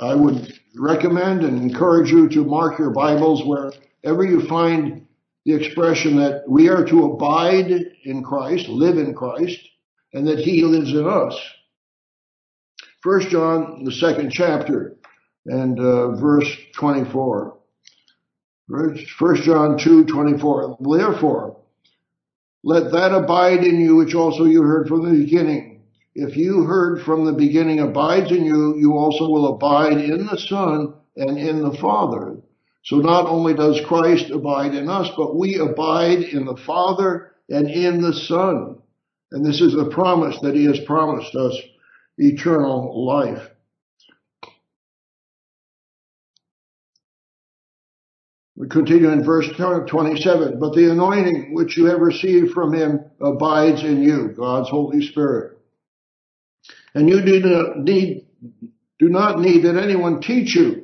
[0.00, 3.72] I would recommend and encourage you to mark your Bibles where
[4.04, 5.06] ever you find
[5.44, 7.70] the expression that we are to abide
[8.04, 9.58] in Christ, live in Christ,
[10.12, 11.36] and that he lives in us.
[13.02, 14.96] First John, the second chapter,
[15.46, 17.58] and uh, verse 24.
[18.68, 20.78] First John 2, 24.
[20.80, 21.56] Therefore,
[22.64, 25.82] let that abide in you which also you heard from the beginning.
[26.14, 30.38] If you heard from the beginning abides in you, you also will abide in the
[30.38, 32.36] Son and in the Father.
[32.84, 37.68] So not only does Christ abide in us, but we abide in the Father and
[37.68, 38.78] in the Son.
[39.30, 41.56] And this is the promise that he has promised us
[42.18, 43.50] eternal life.
[48.62, 50.60] We continue in verse 27.
[50.60, 55.58] But the anointing which you have received from him abides in you, God's Holy Spirit.
[56.94, 58.28] And you do not need,
[59.00, 60.82] do not need that anyone teach you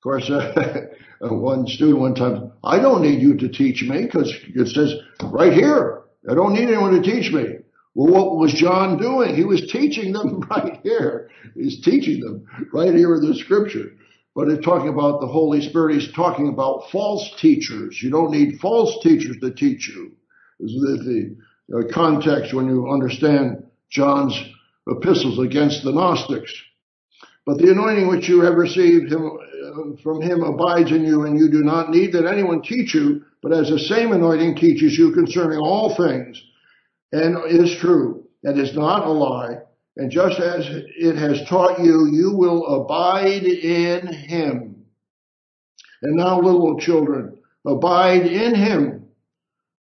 [0.00, 0.86] of course, uh,
[1.22, 4.94] one student one time, I don't need you to teach me because it says
[5.30, 7.56] right here, I don't need anyone to teach me.
[7.94, 9.34] Well, what was John doing?
[9.34, 11.30] He was teaching them right here.
[11.54, 13.92] He's teaching them right here in the scripture.
[14.34, 15.94] But it's talking about the Holy Spirit.
[15.94, 18.00] He's talking about false teachers.
[18.02, 20.12] You don't need false teachers to teach you.
[20.60, 21.36] Is the,
[21.70, 24.38] the uh, context when you understand John's
[24.86, 26.52] epistles against the Gnostics.
[27.46, 31.38] But the anointing which you have received him, uh, from him abides in you, and
[31.38, 35.12] you do not need that anyone teach you, but as the same anointing teaches you
[35.12, 36.40] concerning all things,
[37.12, 39.59] and is true, and is not a lie,
[40.00, 44.86] and just as it has taught you, you will abide in him.
[46.00, 47.36] And now, little children,
[47.66, 49.08] abide in him,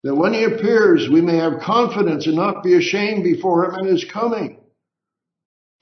[0.04, 3.86] that when he appears, we may have confidence and not be ashamed before him in
[3.86, 4.60] his coming.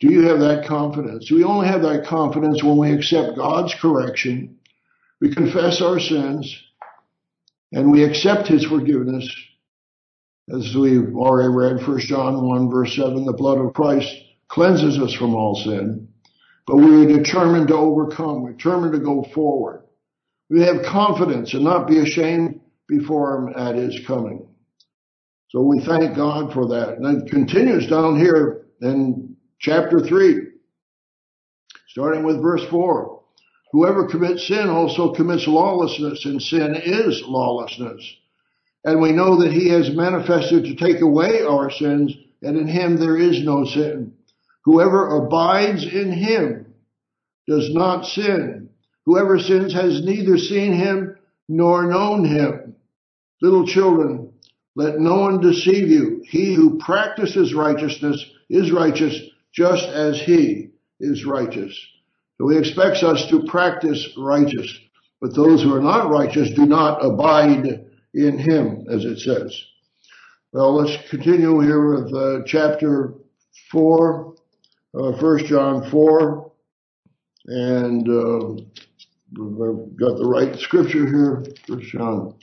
[0.01, 1.31] Do you have that confidence?
[1.31, 4.57] We only have that confidence when we accept God's correction,
[5.21, 6.59] we confess our sins,
[7.71, 9.31] and we accept his forgiveness.
[10.49, 14.13] As we've already read, 1 John 1 verse 7, the blood of Christ
[14.49, 16.09] cleanses us from all sin.
[16.67, 19.85] But we are determined to overcome, determined to go forward.
[20.51, 24.47] We have confidence and not be ashamed before him at his coming.
[25.51, 26.99] So we thank God for that.
[26.99, 30.49] And it continues down here in chapter 3,
[31.89, 33.21] starting with verse 4.
[33.73, 38.03] Whoever commits sin also commits lawlessness, and sin is lawlessness.
[38.85, 42.97] And we know that he has manifested to take away our sins, and in him
[42.97, 44.15] there is no sin.
[44.65, 46.75] Whoever abides in him
[47.47, 48.71] does not sin.
[49.07, 51.17] Whoever sins has neither seen him
[51.49, 52.77] nor known him.
[53.41, 54.33] Little children,
[54.75, 56.23] let no one deceive you.
[56.29, 59.21] He who practices righteousness is righteous
[59.53, 60.71] just as he
[61.01, 61.79] is righteous.
[62.39, 64.79] So he expects us to practice righteous,
[65.21, 69.59] but those who are not righteous do not abide in him, as it says.
[70.53, 73.15] Well, let's continue here with uh, chapter
[73.71, 74.35] 4,
[74.95, 76.53] uh, 1 John 4,
[77.47, 78.63] and uh,
[79.33, 82.35] I've got the right scripture here, 1 John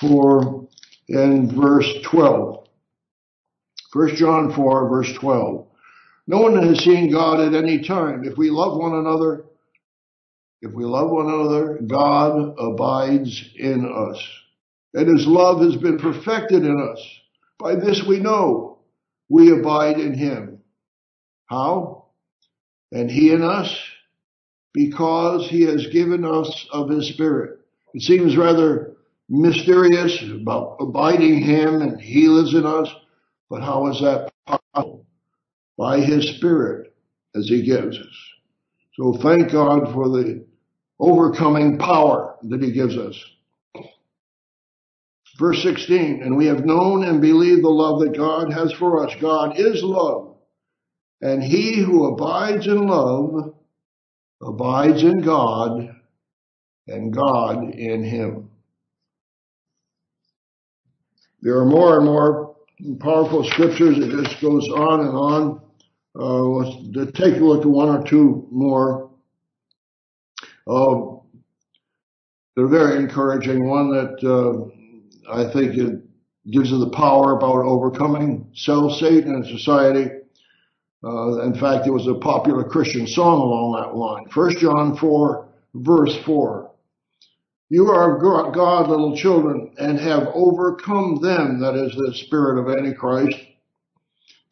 [0.00, 0.68] 4
[1.08, 2.66] and verse 12.
[3.92, 5.66] 1 John 4, verse 12.
[6.26, 8.24] No one has seen God at any time.
[8.24, 9.44] If we love one another,
[10.60, 14.26] if we love one another, God abides in us.
[14.96, 16.98] And his love has been perfected in us.
[17.58, 18.78] By this we know
[19.28, 20.62] we abide in him.
[21.44, 22.06] How?
[22.90, 23.78] And he in us?
[24.72, 27.60] Because he has given us of his spirit.
[27.92, 28.96] It seems rather
[29.28, 32.88] mysterious about abiding him and he lives in us.
[33.50, 35.04] But how is that possible?
[35.76, 36.94] By his spirit
[37.34, 38.32] as he gives us.
[38.94, 40.46] So thank God for the
[40.98, 43.22] overcoming power that he gives us.
[45.38, 49.14] Verse 16, and we have known and believed the love that God has for us.
[49.20, 50.36] God is love.
[51.20, 53.54] And he who abides in love
[54.40, 55.94] abides in God
[56.88, 58.50] and God in him.
[61.42, 62.56] There are more and more
[63.00, 63.98] powerful scriptures.
[63.98, 65.60] It just goes on and on.
[66.18, 66.42] Uh,
[66.94, 69.10] let's take a look at one or two more.
[70.66, 71.16] Uh,
[72.54, 73.68] they're very encouraging.
[73.68, 74.70] One that uh,
[75.30, 76.02] I think it
[76.50, 80.10] gives you the power about overcoming self, Satan, and society.
[81.04, 84.28] Uh, in fact, there was a popular Christian song along that line.
[84.30, 86.70] First John 4, verse 4.
[87.68, 93.38] You are God, little children, and have overcome them, that is the spirit of Antichrist,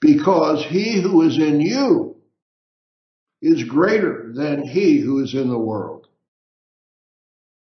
[0.00, 2.16] because he who is in you
[3.40, 6.08] is greater than he who is in the world.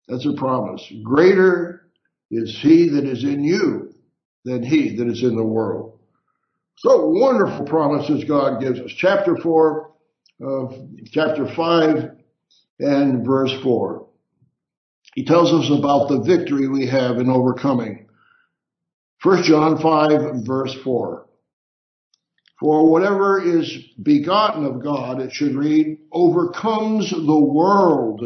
[0.07, 0.91] That's a promise.
[1.03, 1.68] Greater
[2.31, 3.93] is he that is in you
[4.45, 5.99] than he that is in the world.
[6.77, 8.91] So wonderful promises God gives us.
[8.95, 9.91] Chapter 4,
[10.45, 10.65] uh,
[11.11, 12.11] chapter 5
[12.79, 14.07] and verse 4.
[15.15, 18.07] He tells us about the victory we have in overcoming.
[19.23, 21.25] 1 John 5 verse 4.
[22.59, 28.21] For whatever is begotten of God, it should read, overcomes the world.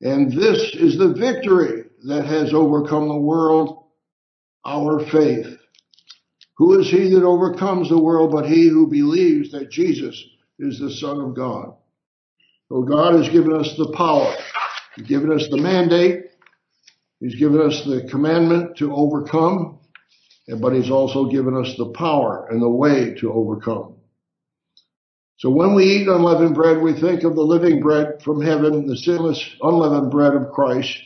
[0.00, 3.84] And this is the victory that has overcome the world,
[4.64, 5.46] our faith.
[6.56, 10.22] Who is he that overcomes the world but he who believes that Jesus
[10.58, 11.74] is the Son of God?
[12.68, 14.34] So God has given us the power
[14.96, 16.26] He's given us the mandate.
[17.20, 19.78] He's given us the commandment to overcome,
[20.60, 23.96] but he's also given us the power and the way to overcome.
[25.38, 28.96] So when we eat unleavened bread, we think of the living bread from heaven, the
[28.96, 30.96] sinless, unleavened bread of Christ.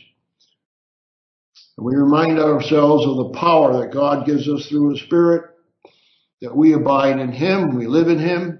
[1.79, 5.49] And we remind ourselves of the power that God gives us through His Spirit,
[6.41, 8.59] that we abide in Him, we live in Him,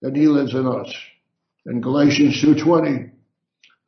[0.00, 0.90] and He lives in us.
[1.66, 3.10] In Galatians 2.20,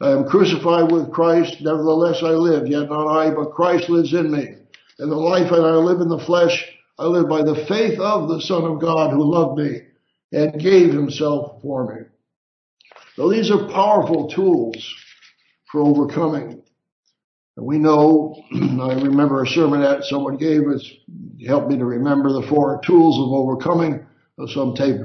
[0.03, 4.31] I am crucified with Christ, nevertheless I live, yet not I, but Christ lives in
[4.31, 4.57] me.
[4.99, 6.63] And the life that I live in the flesh,
[6.99, 9.81] I live by the faith of the Son of God who loved me
[10.33, 12.03] and gave himself for me.
[13.15, 14.95] So these are powerful tools
[15.73, 16.65] for overcoming.
[17.57, 20.89] We know, I remember a sermon that someone gave us,
[21.47, 24.07] helped me to remember the four tools of overcoming.
[24.49, 24.97] Some take,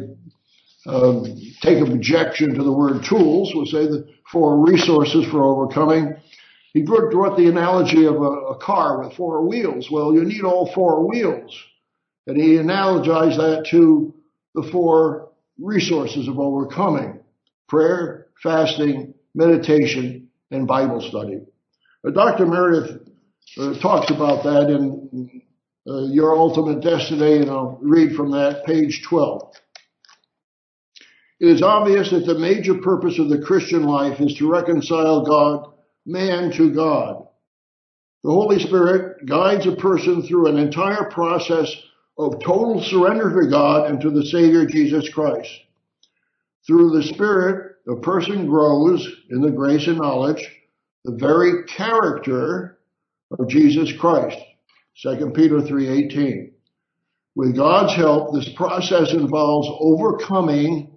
[0.86, 1.24] um,
[1.62, 3.54] take objection to the word tools.
[3.56, 6.18] We'll say the four resources for overcoming.
[6.74, 9.90] He brought the analogy of a, a car with four wheels.
[9.90, 11.58] Well, you need all four wheels.
[12.28, 14.14] And he analogized that to
[14.56, 17.20] the four resources of overcoming
[17.70, 21.40] prayer, fasting, meditation, and Bible study.
[22.06, 22.46] Uh, Dr.
[22.46, 23.08] Meredith
[23.60, 25.42] uh, talks about that in
[25.88, 29.54] uh, Your Ultimate Destiny, and I'll read from that, page 12.
[31.40, 35.74] It is obvious that the major purpose of the Christian life is to reconcile God,
[36.06, 37.28] man to God.
[38.24, 41.76] The Holy Spirit guides a person through an entire process
[42.18, 45.50] of total surrender to God and to the Savior Jesus Christ.
[46.68, 50.48] Through the Spirit, a person grows in the grace and knowledge,
[51.04, 52.80] the very character
[53.38, 54.38] of Jesus Christ.
[55.02, 56.52] 2 Peter 3:18.
[57.36, 60.92] With God's help, this process involves overcoming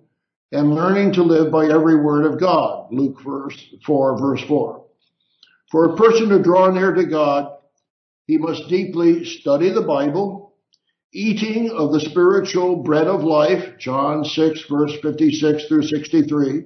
[0.52, 2.89] and learning to live by every word of God.
[2.93, 3.56] Luke verse
[3.86, 4.85] 4, verse 4.
[5.70, 7.52] For a person to draw near to God,
[8.26, 10.55] he must deeply study the Bible,
[11.12, 16.64] eating of the spiritual bread of life, John 6, verse 56 through 63,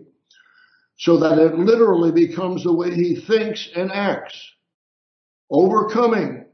[0.99, 4.37] so that it literally becomes the way he thinks and acts.
[5.51, 6.45] Overcoming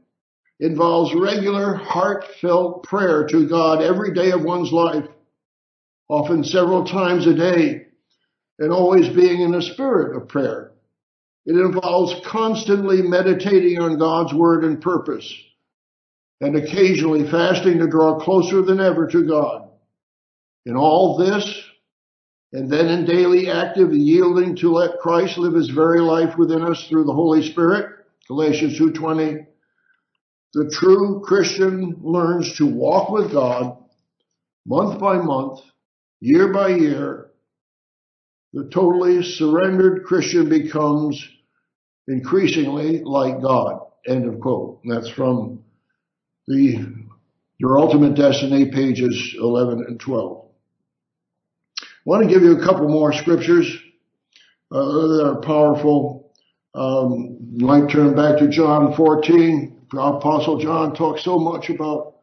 [0.59, 5.05] involves regular heartfelt prayer to God every day of one's life
[6.07, 7.87] often several times a day,
[8.59, 10.71] and always being in a spirit of prayer.
[11.45, 15.33] It involves constantly meditating on God's word and purpose,
[16.41, 19.69] and occasionally fasting to draw closer than ever to God.
[20.65, 21.63] In all this,
[22.53, 26.87] and then in daily active yielding to let Christ live his very life within us
[26.87, 27.89] through the Holy Spirit,
[28.27, 29.45] Galatians 2.20,
[30.53, 33.77] the true Christian learns to walk with God
[34.65, 35.59] month by month
[36.21, 37.31] year by year,
[38.53, 41.27] the totally surrendered Christian becomes
[42.07, 43.81] increasingly like God.
[44.07, 44.79] End of quote.
[44.83, 45.63] And that's from
[46.47, 46.95] the
[47.57, 50.44] Your Ultimate Destiny, pages 11 and 12.
[52.05, 53.67] Want to give you a couple more scriptures
[54.71, 56.31] uh, that are powerful.
[56.75, 59.87] Um, might turn back to John 14.
[59.91, 62.17] Apostle John talks so much about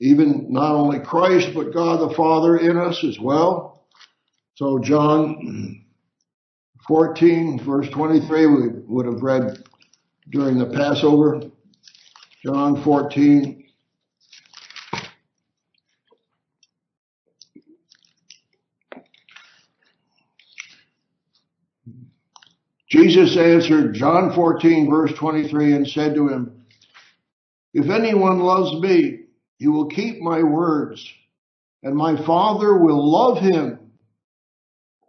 [0.00, 3.86] even not only Christ, but God the Father in us as well.
[4.54, 5.84] So John
[6.88, 9.62] 14 verse 23 we would have read
[10.30, 11.42] during the Passover.
[12.42, 13.65] John 14
[22.88, 26.66] Jesus answered John 14 verse 23 and said to him,
[27.74, 29.20] If anyone loves me,
[29.58, 31.04] he will keep my words,
[31.82, 33.90] and my Father will love him,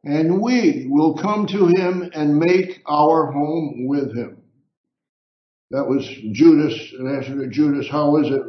[0.03, 4.41] and we will come to him and make our home with him.
[5.71, 8.43] That was Judas, an answer to Judas, how is it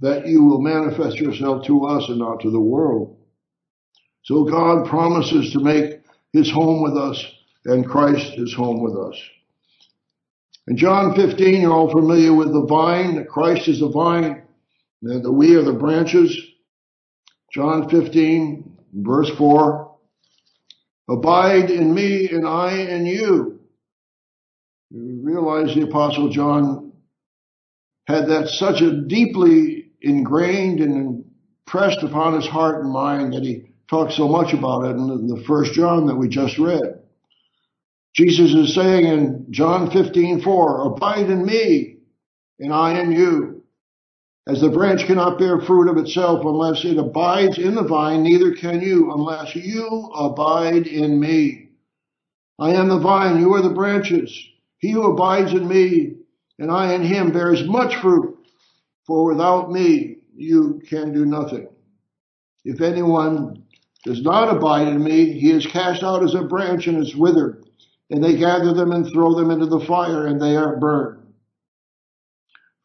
[0.00, 3.16] that you will manifest yourself to us and not to the world?
[4.24, 6.00] So God promises to make
[6.32, 7.24] his home with us
[7.68, 9.20] and Christ is home with us.
[10.68, 13.16] In John 15, you're all familiar with the vine.
[13.16, 14.42] that Christ is the vine.
[15.02, 16.34] And the we are the branches.
[17.52, 19.96] John 15, verse 4.
[21.10, 23.60] Abide in me and I in you.
[24.90, 26.92] You realize the apostle John
[28.06, 31.24] had that such a deeply ingrained and
[31.66, 35.44] impressed upon his heart and mind that he talked so much about it in the
[35.46, 37.02] first John that we just read.
[38.18, 41.98] Jesus is saying in John 15, 4, abide in me
[42.58, 43.62] and I in you.
[44.44, 48.56] As the branch cannot bear fruit of itself unless it abides in the vine, neither
[48.56, 51.68] can you unless you abide in me.
[52.58, 54.36] I am the vine, you are the branches.
[54.78, 56.16] He who abides in me
[56.58, 58.36] and I in him bears much fruit,
[59.06, 61.68] for without me you can do nothing.
[62.64, 63.62] If anyone
[64.02, 67.67] does not abide in me, he is cast out as a branch and is withered,
[68.10, 71.34] and they gather them and throw them into the fire, and they are burned.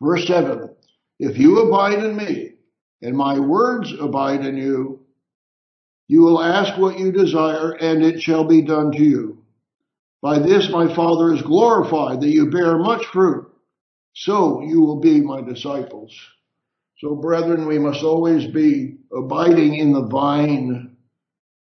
[0.01, 0.69] Verse 7
[1.19, 2.53] if you abide in me
[3.01, 4.99] and my words abide in you,
[6.07, 9.43] you will ask what you desire and it shall be done to you.
[10.21, 13.49] By this my Father is glorified that you bear much fruit.
[14.13, 16.13] So you will be my disciples.
[16.97, 20.95] So brethren, we must always be abiding in the vine.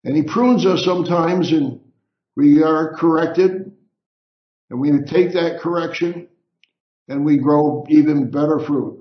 [0.04, 1.80] And he prunes us sometimes and
[2.36, 3.72] we are corrected
[4.70, 6.28] and we take that correction
[7.08, 9.00] and we grow even better fruit.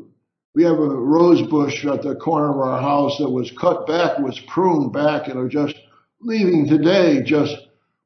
[0.56, 4.20] We have a rose bush at the corner of our house that was cut back,
[4.20, 5.76] was pruned back, and are just
[6.22, 7.56] leaving today just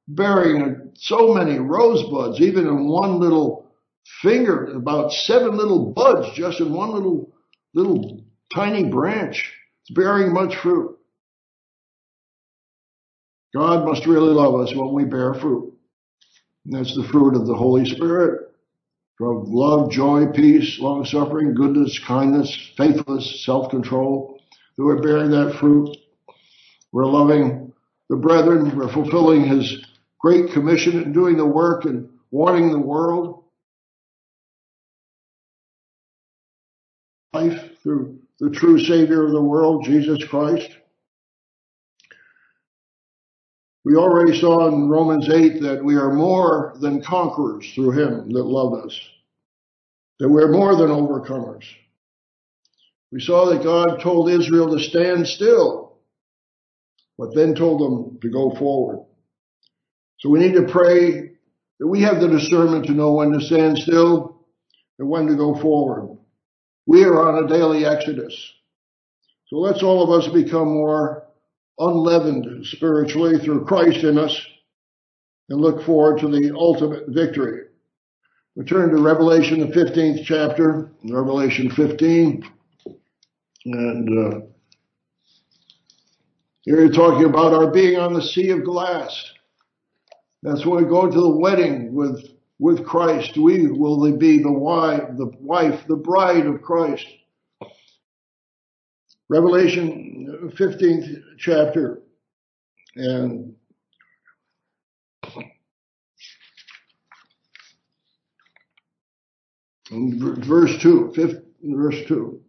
[0.08, 3.70] bearing so many rosebuds, even in one little
[4.22, 7.34] finger, about seven little buds just in one little,
[7.74, 8.22] little
[8.54, 9.54] tiny branch.
[9.82, 10.97] It's bearing much fruit.
[13.57, 15.73] God must really love us when we bear fruit.
[16.65, 18.51] And that's the fruit of the Holy Spirit.
[19.17, 24.39] From love, joy, peace, long suffering, goodness, kindness, faithfulness, self-control.
[24.77, 25.97] That we're bearing that fruit.
[26.91, 27.73] We're loving
[28.09, 28.77] the brethren.
[28.77, 29.84] We're fulfilling his
[30.19, 33.43] great commission and doing the work and warning the world.
[37.34, 40.69] Life through the true Savior of the world, Jesus Christ.
[43.88, 48.43] We already saw in Romans 8 that we are more than conquerors through Him that
[48.43, 48.99] loved us,
[50.19, 51.64] that we're more than overcomers.
[53.14, 55.99] We saw that God told Israel to stand still,
[57.18, 59.05] but then told them to go forward.
[60.19, 61.38] So we need to pray
[61.80, 64.47] that we have the discernment to know when to stand still
[64.99, 66.18] and when to go forward.
[66.85, 68.51] We are on a daily exodus.
[69.45, 71.27] So let's all of us become more
[71.80, 74.40] unleavened spiritually through Christ in us
[75.49, 77.66] and look forward to the ultimate victory.
[78.56, 82.44] We turn to Revelation, the 15th chapter, Revelation 15.
[83.66, 84.40] And uh,
[86.62, 89.32] here you're talking about our being on the sea of glass.
[90.41, 92.30] That's when we go to the wedding with,
[92.60, 93.38] with Christ.
[93.38, 97.06] We will be the wife, the wife, the bride of Christ.
[99.30, 102.02] Revelation 15th chapter
[102.95, 103.56] and
[109.91, 112.41] verse 2, fifth, verse 2.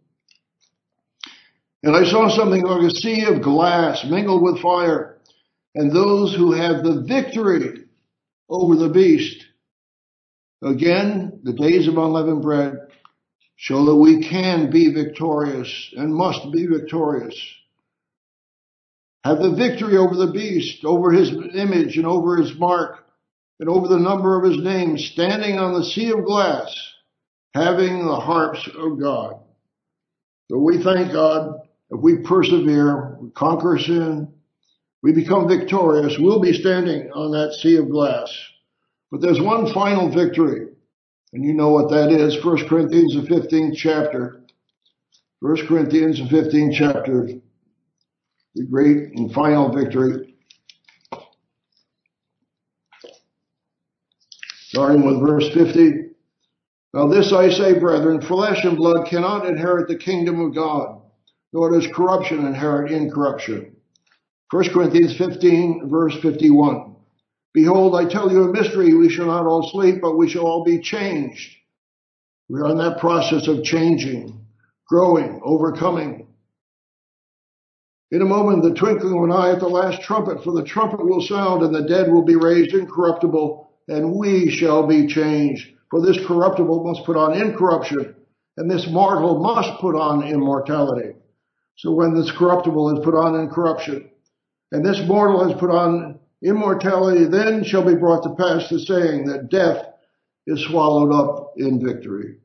[1.83, 5.19] And I saw something like a sea of glass mingled with fire,
[5.75, 7.85] and those who have the victory
[8.49, 9.45] over the beast.
[10.61, 12.75] Again, the days of unleavened bread
[13.61, 17.35] show that we can be victorious and must be victorious.
[19.25, 23.05] Have the victory over the beast, over his image and over his mark
[23.59, 26.73] and over the number of his name, standing on the sea of glass,
[27.53, 29.41] having the harps of God.
[30.49, 31.59] So we thank God
[31.91, 34.33] if we persevere, we conquer sin,
[35.03, 38.31] we become victorious, we'll be standing on that sea of glass.
[39.11, 40.68] But there's one final victory
[41.33, 42.43] and you know what that is.
[42.43, 44.41] 1 Corinthians, the 15th chapter.
[45.41, 47.29] 1 Corinthians, the 15th chapter.
[48.55, 50.35] The great and final victory.
[54.69, 56.09] Starting with verse 50.
[56.93, 61.01] Now this I say, brethren, flesh and blood cannot inherit the kingdom of God,
[61.53, 63.75] nor does corruption inherit incorruption.
[64.49, 66.88] 1 Corinthians 15, verse 51.
[67.53, 68.93] Behold, I tell you a mystery.
[68.93, 71.55] We shall not all sleep, but we shall all be changed.
[72.47, 74.45] We are in that process of changing,
[74.87, 76.27] growing, overcoming.
[78.11, 81.05] In a moment, the twinkling of an eye at the last trumpet, for the trumpet
[81.05, 85.67] will sound and the dead will be raised incorruptible and we shall be changed.
[85.91, 88.15] For this corruptible must put on incorruption
[88.57, 91.15] and this mortal must put on immortality.
[91.77, 94.09] So when this corruptible is put on incorruption
[94.71, 99.25] and this mortal has put on Immortality then shall be brought to pass the saying
[99.25, 99.85] that death
[100.47, 102.37] is swallowed up in victory.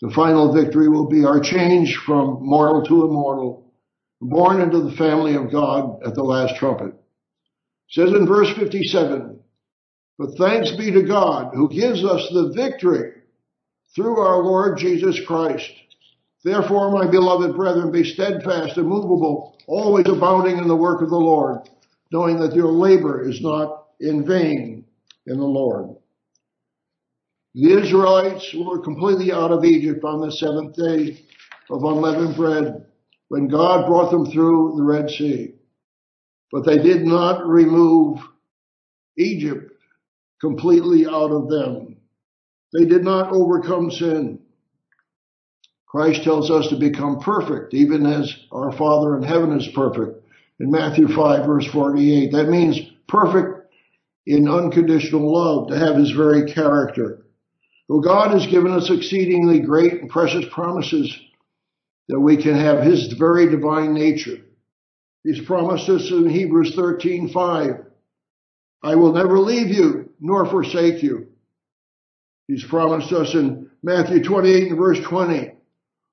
[0.00, 3.72] The final victory will be our change from mortal to immortal,
[4.20, 6.88] born into the family of God at the last trumpet.
[6.88, 6.94] It
[7.90, 9.40] says in verse 57,
[10.18, 13.12] but thanks be to God who gives us the victory
[13.94, 15.70] through our Lord Jesus Christ.
[16.44, 21.68] Therefore, my beloved brethren, be steadfast, immovable, always abounding in the work of the Lord
[22.10, 24.84] knowing that your labor is not in vain
[25.26, 25.96] in the Lord.
[27.54, 31.24] The Israelites were completely out of Egypt on the seventh day
[31.70, 32.86] of unleavened bread
[33.28, 35.54] when God brought them through the Red Sea.
[36.52, 38.18] But they did not remove
[39.16, 39.72] Egypt
[40.40, 41.96] completely out of them.
[42.72, 44.40] They did not overcome sin.
[45.86, 50.15] Christ tells us to become perfect, even as our Father in heaven is perfect
[50.60, 52.32] in Matthew 5 verse 48.
[52.32, 52.78] That means
[53.08, 53.56] perfect
[54.26, 57.26] in unconditional love, to have his very character.
[57.88, 61.16] Well, God has given us exceedingly great and precious promises
[62.08, 64.38] that we can have his very divine nature.
[65.22, 67.86] He's promised us in Hebrews 13, 5,
[68.82, 71.28] I will never leave you nor forsake you.
[72.46, 75.52] He's promised us in Matthew 28 and verse 20,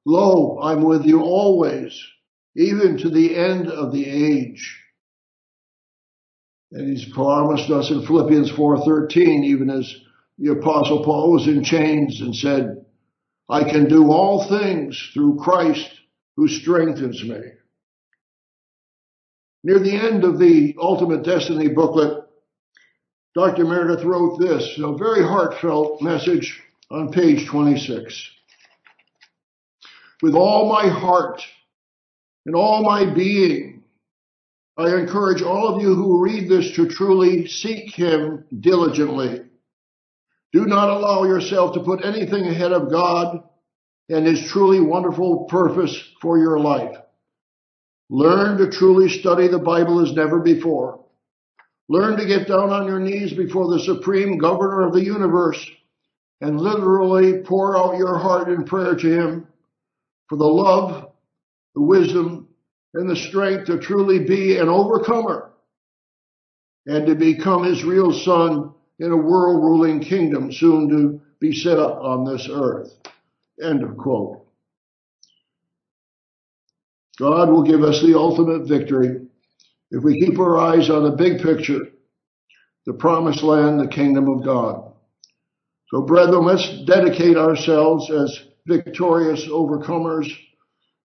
[0.05, 1.99] Lo, I'm with you always
[2.55, 4.79] even to the end of the age.
[6.71, 9.95] And he's promised us in Philippians 4:13, even as
[10.37, 12.85] the apostle Paul was in chains and said,
[13.49, 15.89] I can do all things through Christ
[16.35, 17.39] who strengthens me.
[19.63, 22.23] Near the end of the Ultimate Destiny booklet,
[23.35, 23.65] Dr.
[23.65, 26.61] Meredith wrote this, a very heartfelt message
[26.91, 28.29] on page 26.
[30.21, 31.41] With all my heart
[32.45, 33.83] and all my being,
[34.77, 39.41] I encourage all of you who read this to truly seek Him diligently.
[40.51, 43.43] Do not allow yourself to put anything ahead of God
[44.09, 46.97] and His truly wonderful purpose for your life.
[48.09, 51.03] Learn to truly study the Bible as never before.
[51.89, 55.65] Learn to get down on your knees before the supreme governor of the universe
[56.41, 59.47] and literally pour out your heart in prayer to him
[60.27, 61.12] for the love,
[61.75, 62.47] the wisdom,
[62.93, 65.51] and the strength to truly be an overcomer
[66.85, 71.79] and to become his real son in a world ruling kingdom soon to be set
[71.79, 72.93] up on this earth.
[73.61, 74.45] End of quote.
[77.17, 79.27] God will give us the ultimate victory
[79.91, 81.81] if we keep our eyes on the big picture,
[82.85, 84.91] the promised land, the kingdom of God.
[85.89, 90.27] So brethren, let's dedicate ourselves as victorious overcomers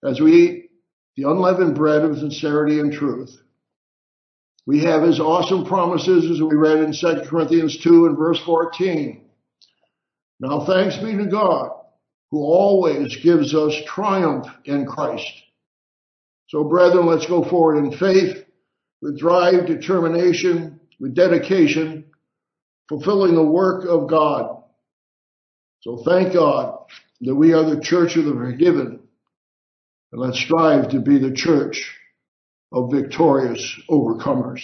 [0.04, 0.70] as we eat
[1.16, 3.36] the unleavened bread of sincerity and truth.
[4.66, 9.24] We have his awesome promises as we read in 2 Corinthians 2 and verse 14.
[10.40, 11.70] Now thanks be to God
[12.30, 15.32] who always gives us triumph in Christ.
[16.48, 18.44] So brethren, let's go forward in faith
[19.00, 22.04] with drive, determination, with dedication,
[22.88, 24.62] fulfilling the work of God.
[25.80, 26.84] So thank God
[27.22, 29.00] that we are the church of the forgiven.
[30.12, 31.94] Let's strive to be the church
[32.72, 34.62] of victorious overcomers.